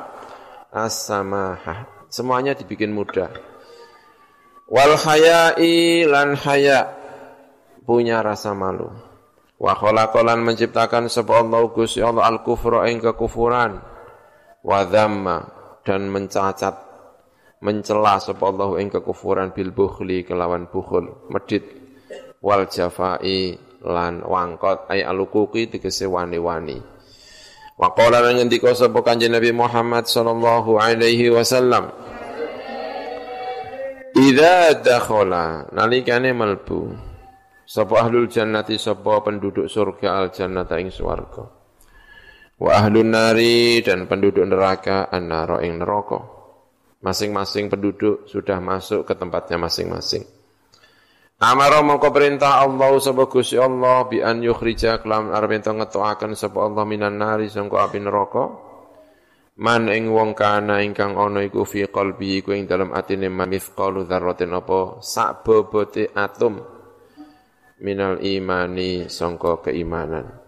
[0.67, 3.31] As-samahah Semuanya dibikin mudah.
[4.67, 6.91] Wal haya'i lan haya
[7.87, 8.91] punya rasa malu.
[9.57, 13.79] Wa khalaqalan menciptakan sapa Allah Gusti Allah al-kufra ing kekufuran.
[14.63, 15.37] Wa dhamma
[15.87, 16.75] dan mencacat
[17.63, 21.63] mencela sapa Allah ing kekufuran bil bukhli kelawan bukhul medit
[22.43, 26.96] wal jafai lan wangkot ay alukuki tegese wani-wani.
[27.77, 31.93] Wa qala lan ngendika sapa Kanjeng Nabi Muhammad sallallahu alaihi wasallam.
[34.17, 36.89] Idza dakhala nalikane melbu
[37.69, 41.45] sapa ahlul jannati sapa penduduk surga al jannata ing swarga.
[42.57, 46.17] Wa ahlun nari dan penduduk neraka annara ing neraka.
[47.05, 50.36] Masing-masing penduduk sudah masuk ke tempatnya masing-masing
[51.37, 56.65] Amara mongko perintah Allah sapa Gusti Allah bi an yukhrija kelam arep ento ngetokaken sapa
[56.65, 58.65] Allah minan nari sangka api neraka.
[59.61, 64.49] Man ing wong kana ingkang ana iku fi qalbi iku ing dalem atine mithqalu dzarratin
[64.49, 66.57] apa sak bobote atom
[67.85, 70.41] minal imani sangka keimanan.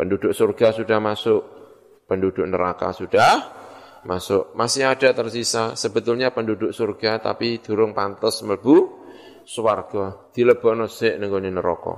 [0.00, 1.42] Penduduk surga sudah masuk,
[2.08, 3.52] penduduk neraka sudah
[4.08, 4.56] masuk.
[4.56, 9.04] Masih ada tersisa sebetulnya penduduk surga tapi durung pantas mlebu
[9.46, 11.94] swarga dilebokno sik ning gone neraka.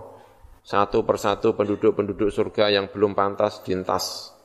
[0.60, 4.36] Satu persatu penduduk-penduduk surga yang belum pantas dintas.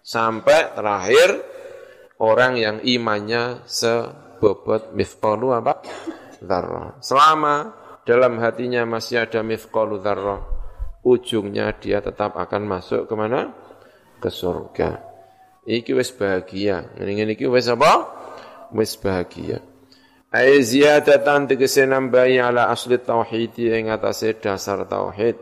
[0.00, 1.36] Sampai terakhir
[2.16, 5.84] orang yang imannya sebobot mithqalu apa?
[6.40, 6.96] Dzarrah.
[7.04, 7.76] Selama
[8.08, 10.40] dalam hatinya masih ada mithqalu dzarrah,
[11.04, 13.52] ujungnya dia tetap akan masuk ke mana?
[14.16, 15.04] Ke surga.
[15.68, 16.88] Iki wis bahagia.
[16.96, 18.06] Ngene iki wis apa?
[18.72, 19.60] Wis bahagia.
[20.36, 25.40] Ai ziyadatan tegese nambahi ala asli tauhid ing atase dasar tauhid.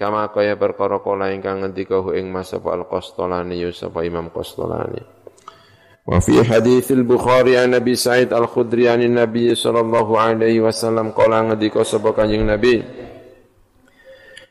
[0.00, 5.04] Kama kaya perkara kala ingkang ngendika ing Mas Al-Qastolani Yusuf Imam Qastolani.
[6.08, 11.84] Wa fi hadits al-Bukhari an Nabi Sa'id Al-Khudri an Nabi sallallahu alaihi wasallam kala ngendika
[11.84, 12.80] sapa Kanjeng Nabi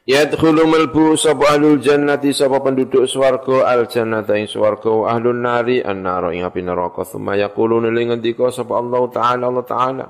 [0.03, 5.79] Yadkhulu malbu sapa ahlul jannati sapa penduduk swarga al jannata ing swarga wa ahlun nari
[5.79, 7.07] annara ing api neraka.
[7.07, 10.05] Thumma yaquluna li ngendika sapa Allah taala Allah taala.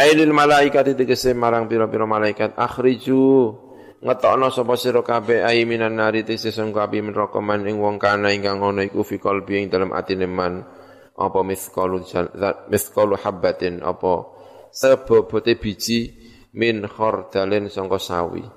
[0.00, 3.52] Ailil malaikati tegese marang pira-pira malaikat akhriju.
[4.00, 8.32] Ngetokno sapa sira kabeh ai minan nari tegese sangka api neraka man ing wong kana
[8.32, 10.64] ingkang ana iku fi qalbi ing dalem atine man.
[11.20, 12.00] Apa mithqalu
[12.72, 14.24] mithqalu habatin apa
[14.72, 16.16] sebobote biji
[16.56, 18.55] min khordalin sangka sawi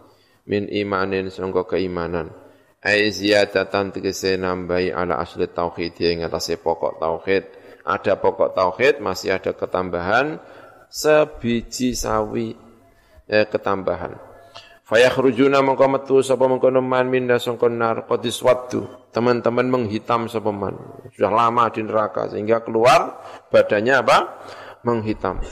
[0.49, 2.33] min imanin sangka keimanan.
[2.81, 7.45] Ai ziyadatan tegese nambahi ala asli tauhid yang atase pokok tauhid.
[7.85, 10.41] Ada pokok tauhid masih ada ketambahan.
[10.89, 12.57] Sebiji sawi
[13.29, 14.17] eh, ketambahan.
[14.89, 20.73] Fayakhrujuna mongko metu sapa mengkono man minda sangka nar qadis waddu teman-teman menghitam sapa man.
[21.13, 23.21] Sudah lama di neraka sehingga keluar
[23.53, 24.17] badannya apa?
[24.81, 25.45] Menghitam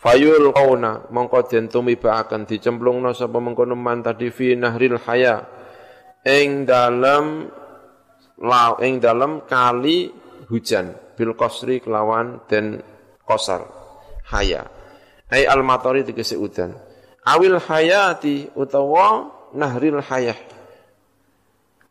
[0.00, 5.44] Fayul kauna mongko den tumibaaken dicemplungna sapa mengkono man tadi fi nahril haya.
[6.24, 7.52] Ing dalem
[8.40, 10.08] lau ing dalem kali
[10.48, 12.80] hujan bil qasri kelawan den
[13.28, 13.68] kosar
[14.32, 14.64] haya.
[15.28, 16.72] Ai al matari tegese udan.
[17.20, 20.40] Awil hayati utawa nahril hayah.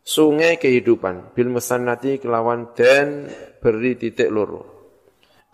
[0.02, 3.30] Sungai kehidupan bil musannati kelawan den
[3.62, 4.66] beri titik loro.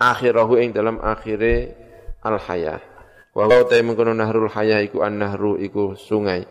[0.00, 1.85] Akhirahu ing dalam akhire
[2.26, 2.82] al haya
[3.30, 6.42] wa wa ta mengkono nahrul haya iku an nahru iku sungai.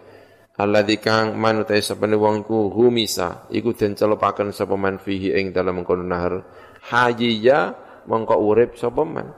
[0.55, 5.51] Alladzi kang man ta sapane wong iku humisa iku den celupaken sapa man fihi ing
[5.51, 6.47] dalam mengkono nahar
[6.87, 7.75] hajiya
[8.07, 9.35] mongko urip sapa man.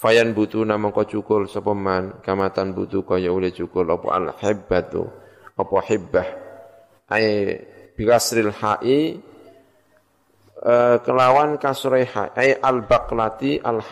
[0.00, 2.22] Fayan na mongko cukul sapa man.
[2.24, 3.84] Kamatan butu kaya cukul.
[3.90, 5.04] Apa al hibbatu
[5.58, 6.28] apa hibbah?
[7.10, 7.58] Ay
[7.98, 9.18] bigasril hai
[10.64, 13.84] uh, kelawan kasrai ha ay al baqlati al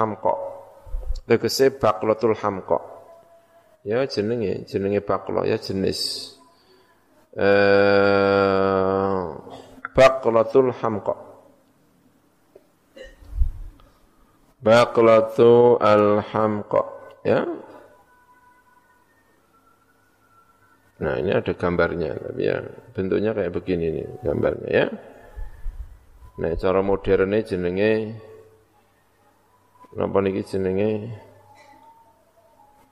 [1.29, 2.99] tegese baklatul hamqa
[3.87, 6.35] Ya jenenge, jenenge baklo ya jenis.
[7.33, 9.23] Eh
[9.97, 11.17] baklatul hamqa.
[14.59, 16.83] Baklatu al-hamqa,
[17.23, 17.47] ya.
[20.99, 22.59] Nah, ini ada gambarnya, tapi ya
[22.91, 24.87] bentuknya kayak begini nih gambarnya ya.
[26.43, 28.19] Nah, cara modernnya jenenge
[29.97, 31.09] napa niki jenenge?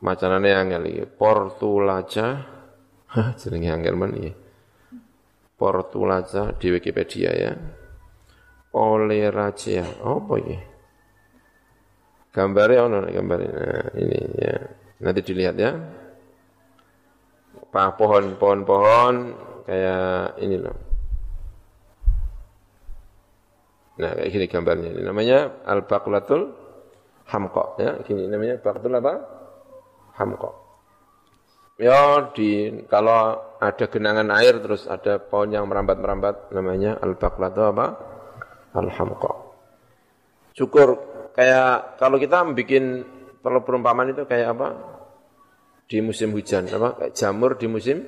[0.00, 1.04] Macanane angel iki.
[1.04, 2.26] Portulaca.
[3.40, 4.32] Jenenge angel men iki.
[5.56, 7.52] Portulaca di Wikipedia ya.
[8.76, 10.04] Oleracea.
[10.04, 10.58] Apa iki?
[12.36, 14.56] Gambarnya ono gambarnya nah, ini ya.
[15.00, 15.72] Nanti dilihat ya.
[17.72, 19.14] Pak pohon-pohon-pohon
[19.64, 20.76] kayak ini loh.
[23.96, 24.88] Nah, kayak gini gambarnya.
[24.92, 26.65] Ini namanya al-baqlatul
[27.30, 27.90] hamqa ya.
[28.06, 29.14] Gini namanya baqlatul apa?
[30.16, 30.50] hamko.
[31.76, 37.86] Ya di kalau ada genangan air terus ada pohon yang merambat-merambat namanya itu apa?
[38.72, 39.32] Al-hamqa.
[40.56, 40.88] Syukur
[41.36, 43.04] kayak kalau kita bikin
[43.44, 44.68] perlu perumpamaan itu kayak apa?
[45.84, 46.96] Di musim hujan apa?
[46.96, 48.00] Kayak jamur di musim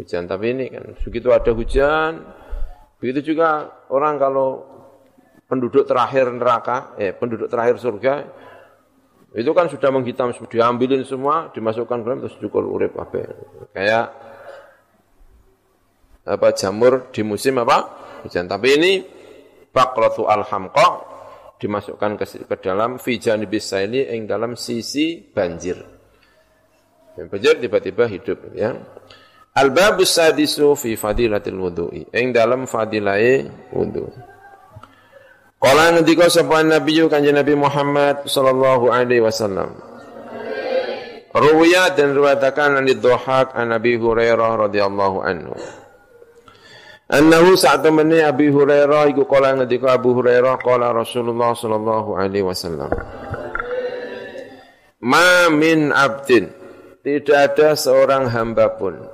[0.00, 0.24] hujan.
[0.24, 2.24] Tapi ini kan begitu ada hujan,
[2.96, 4.48] begitu juga orang kalau
[5.44, 8.43] penduduk terakhir neraka, eh penduduk terakhir surga
[9.34, 13.34] itu kan sudah menghitam, diambilin semua, dimasukkan dalam terus cukur urip apa.
[13.74, 14.06] Kayak
[16.22, 17.78] apa jamur di musim apa?
[18.22, 18.46] Hujan.
[18.46, 18.92] Tapi ini
[19.74, 20.88] baklatu al-hamqa
[21.58, 25.82] dimasukkan ke, ke dalam fi janibis ini yang dalam sisi banjir.
[27.18, 28.70] Banjir tiba-tiba hidup ya.
[29.54, 32.06] Al-babus sadisu fi fadilatil wudu'i.
[32.14, 34.33] Yang dalam fadilai wudu'.
[35.64, 39.72] Kala ngendika sapa Nabi kanjeng Nabi Muhammad sallallahu alaihi wasallam.
[41.32, 45.56] Ruwiya dan riwayatakan an Dhahak an Nabi Hurairah radhiyallahu anhu.
[47.08, 52.92] Annahu sa'at mani Abi Hurairah iku kala ngendika Abu Hurairah kala Rasulullah sallallahu alaihi wasallam.
[55.00, 56.52] Ma min abdin
[57.00, 59.13] tidak ada seorang hamba pun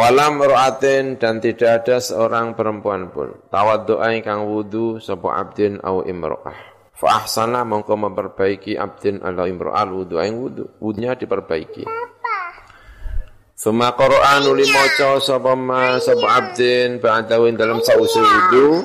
[0.00, 3.36] Walam ru'atin dan tidak ada seorang perempuan pun.
[3.52, 6.56] Tawad doa kang wudu sapa abdin au imro'ah.
[6.96, 10.64] Fa ahsana mongko memperbaiki abdin ala imro'ah wudu aing wudu.
[10.80, 11.84] Wudunya diperbaiki.
[13.52, 18.80] Suma Qur'an uli maca sapa ma sapa abdin ba'dawin dalam sausi wudu.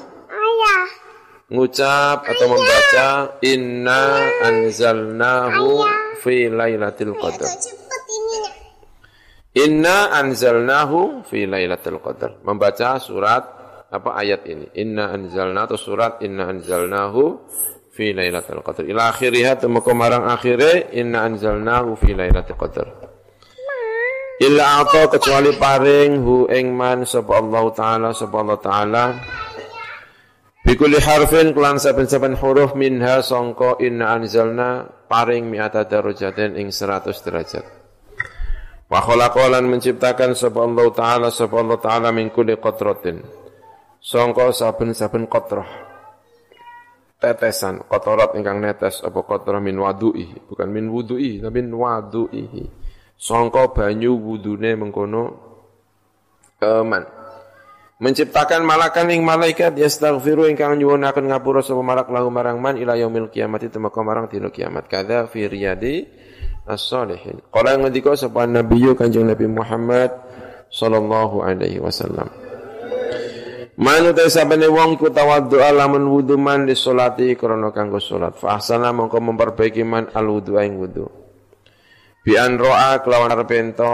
[1.47, 4.03] Ngucap atau membaca inna
[4.43, 5.79] anzalnahu
[6.19, 7.84] fi lailatul qadar.
[9.55, 12.43] Inna anzalnahu fi lailatul qadar.
[12.43, 13.43] Membaca surat
[13.87, 14.67] apa ayat ini.
[14.83, 17.47] Inna anzalna atau surat inna anzalnahu
[17.95, 18.83] fi lailatul qadar.
[18.83, 22.87] Ila akhiriha temu marang akhire inna anzalnahu fi lailatul qadar.
[24.35, 29.03] Illa atau kecuali paring hu ing man sapa Allah taala sapa Allah taala
[30.65, 37.84] Bikuli harfin kelan saben-saben huruf minha songko inna anzalna paring mi'ata darajatin ing 100 derajat.
[38.85, 43.17] Wa khalaqalan menciptakan sapa Allah taala sapa Allah taala min kulli qatratin.
[43.97, 45.65] Sangka saben-saben qatrah.
[47.17, 52.45] Tetesan kotorat ingkang netes apa qatrah min wadu'i, bukan min wudu'i tapi min wadu'i.
[53.17, 55.23] Sangka banyu wudune mengkono
[56.61, 57.01] keman.
[57.95, 63.33] Menciptakan malakan ing malaikat yastaghfiru ingkang nyuwunaken ngapura sapa malak lahu marang man ila yaumil
[63.33, 64.85] kiamati temeka marang dina kiamat.
[64.85, 66.05] Kadza fi riyadi
[66.65, 67.41] as-salihin.
[67.53, 70.11] Qala ngendika sapa Nabi Kanjeng Nabi Muhammad
[70.69, 72.27] sallallahu alaihi wasallam.
[73.75, 78.39] Manu ta sabene wong iku tawaddu alamun wudu man di salati krana kanggo salat.
[78.39, 81.05] Fa ahsana mongko memperbaiki man al wudu ing wudu.
[82.25, 83.91] Bi an ro'a kelawan arepento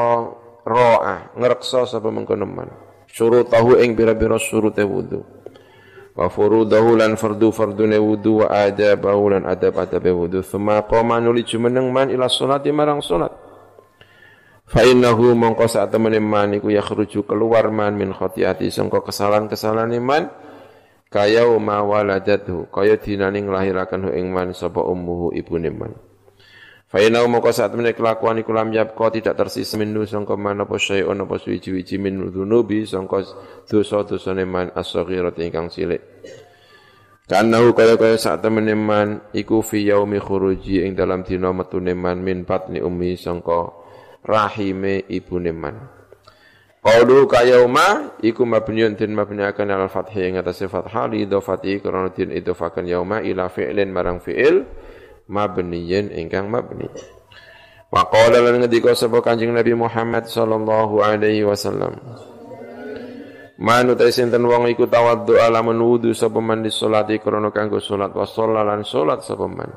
[0.63, 2.69] ro'a ngreksa sapa mengkono man.
[3.11, 5.40] Syurutahu ing bira-bira surute wudu
[6.15, 10.43] wa furudahu lan fardu fardune wudu wa adabahu lan adab adabe wudu.
[10.43, 13.31] Thumma qama nuli jumeneng man ila salati marang salat
[14.71, 20.31] fa innahu mongko sak temene man iku yakhruju keluar man min khati'ati sangka kesalahan-kesalahan iman
[21.11, 25.91] kaya ma waladatu kaya dinane nglahiraken ing man sapa ummuhu ibune man
[26.91, 31.23] Fa'inau moko saat menek kelakuan iku lam yapko tidak tersisa minu sangka man apa syai'un
[31.23, 33.23] apa suwiji-wiji min dhunubi sangka
[33.63, 36.03] dosa-dosa man as-saghirat ingkang cilik.
[37.31, 42.43] Kanahu kaya-kaya saat temene man iku fi yaumi khuruji ing dalam dina metune man min
[42.43, 43.71] batni ummi sangka
[44.27, 45.79] rahime ibune man.
[46.83, 52.35] Qaulu kayauma iku mabniun din mabni al fathi ing atase fathah li idhofati karena din
[52.83, 54.67] yauma ila fi'lin marang fi'il
[55.31, 56.91] mabniyin ingkang mabni.
[57.87, 61.95] Wa qala lan ngendika sapa Kanjeng Nabi Muhammad sallallahu alaihi wasallam.
[63.61, 68.11] Manu ta sinten wong iku tawaddu alamun wudu sapa man di salati krana kanggo salat
[68.11, 68.25] wa
[68.63, 69.71] lan salat sapa man.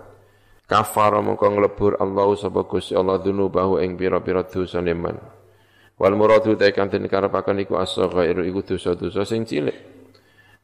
[0.65, 5.21] Kafara mongko nglebur Allah sapa Gusti Allah dunubahu ing pira-pira dosane man.
[5.95, 9.94] Wal muradu ta kang den karepaken iku as-saghairu iku dosa-dosa sing cilik.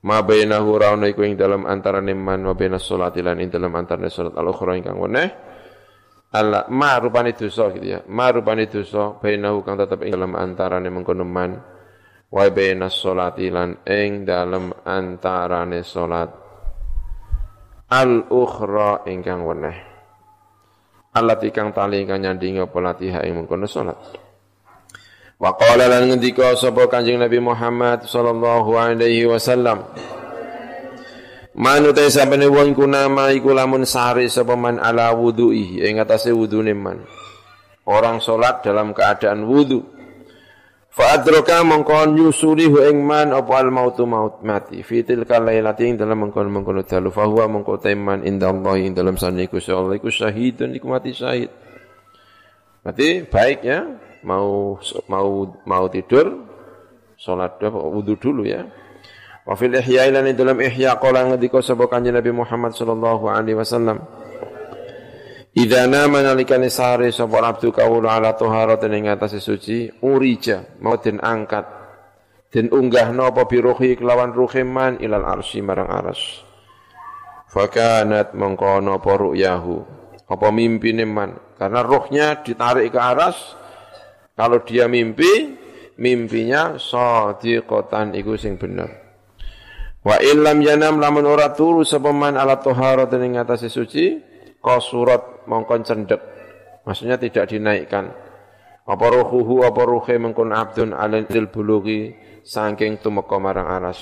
[0.01, 4.09] Ma bainahu rauna iku ing dalam antarané man wa bainas salati lan ing dalam antarané
[4.09, 5.29] salat al-ukhra ingkang weneh
[6.31, 8.01] Allah ma rupane dosa gitu ya.
[8.07, 11.59] Ma rupane dosa bainahu kang tetep ing dalam antarane mengkono man
[12.31, 16.31] wa bainas sholati lan ing dalam antarane salat
[17.91, 19.77] al ukhra ingkang weneh.
[21.11, 24.30] Allati kang tali kang nyandingi apa latiha ing mengkono salat.
[25.41, 29.89] Wa qala lan ngendika sapa Kanjeng Nabi Muhammad sallallahu alaihi wasallam
[31.57, 36.31] Manu te sabene wong iku nama iku lamun sehari sapa man ala wudu'i ing atase
[36.31, 37.03] wudune man.
[37.91, 39.83] Orang salat dalam keadaan wudu.
[40.95, 44.81] Fa adraka mongko nyusuli ing man apa al mautu maut mati.
[44.87, 49.19] Fi tilka lailati ing dalam mengkon mengkon dalu fa huwa mongko teman Allah ing dalam
[49.19, 51.51] sane iku Allah iku syahidun iku mati syahid.
[52.87, 54.10] Mati baik ya.
[54.21, 54.77] Mau
[55.09, 55.31] mau
[55.65, 56.45] mau tidur
[57.17, 58.65] salat wudu dulu ya.
[59.45, 64.05] Wa fil ihya ilan dalam ihya qala ngendika sapa kanjeng Nabi Muhammad sallallahu alaihi wasallam.
[65.51, 71.67] Idza nama nalikane sare sapa abdu kawula ala taharatin ing suci urija mau den angkat
[72.55, 76.47] den unggahno apa biruhi kelawan ruhiman ilal arsy marang aras.
[77.51, 79.77] Fakanat mengkono apa ru'yahu
[80.31, 83.59] apa mimpi man karena rohnya ditarik ke aras
[84.41, 85.61] kalau dia mimpi
[86.01, 89.11] mimpinya sadiqatan iku sing bener
[90.01, 94.17] Wa illam yanam lamun ora turu sapa man ala taharat ing atase suci
[94.65, 96.21] qasurat mongkon cendek.
[96.89, 98.09] Maksudnya tidak dinaikkan.
[98.89, 104.01] Apa ruhuhu apa ruhe mengkon abdun alil bulughi saking tumeka marang aras.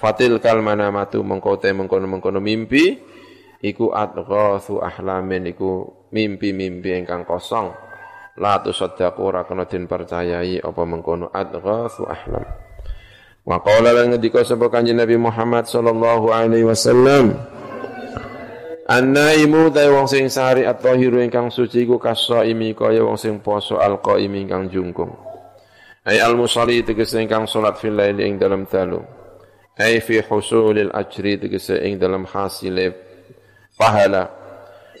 [0.00, 2.96] Fatil kal manamatu mengko te mengkono mengkono mimpi
[3.60, 7.85] iku adghathu ahlamin iku mimpi-mimpi ingkang kosong.
[8.36, 12.44] La tusaddaqu ora kena den percayai apa mengkono adghathu ahlam.
[13.46, 17.38] Wa qala lan ngendika sapa Kanjeng Nabi Muhammad sallallahu alaihi wasallam
[18.86, 24.46] An-naimu ta wong sing sari at-tahiru ingkang suci iku kasaimi kaya wong sing poso al-qaimi
[24.46, 25.10] ingkang jungkung.
[26.06, 29.02] Ai al-musalli tegese ingkang salat fil laili ing dalam dalu.
[29.74, 32.94] Ai fi husulil ajri tegese ing dalam hasile
[33.74, 34.45] pahala.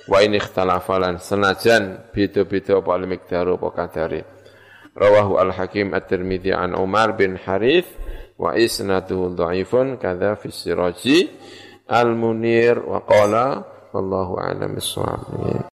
[0.06, 4.20] Wa in ikhtalafalan senajan beda-beda apa al-miqdaru apa kadare.
[4.94, 7.90] Rawahu al-Hakim at-Tirmidzi an Umar bin Harith.
[8.36, 11.18] Wa isnaduhu dhaifun kadza fi siraji
[11.88, 13.64] al munir wa qala
[13.96, 15.64] wallahu a'lam bissawab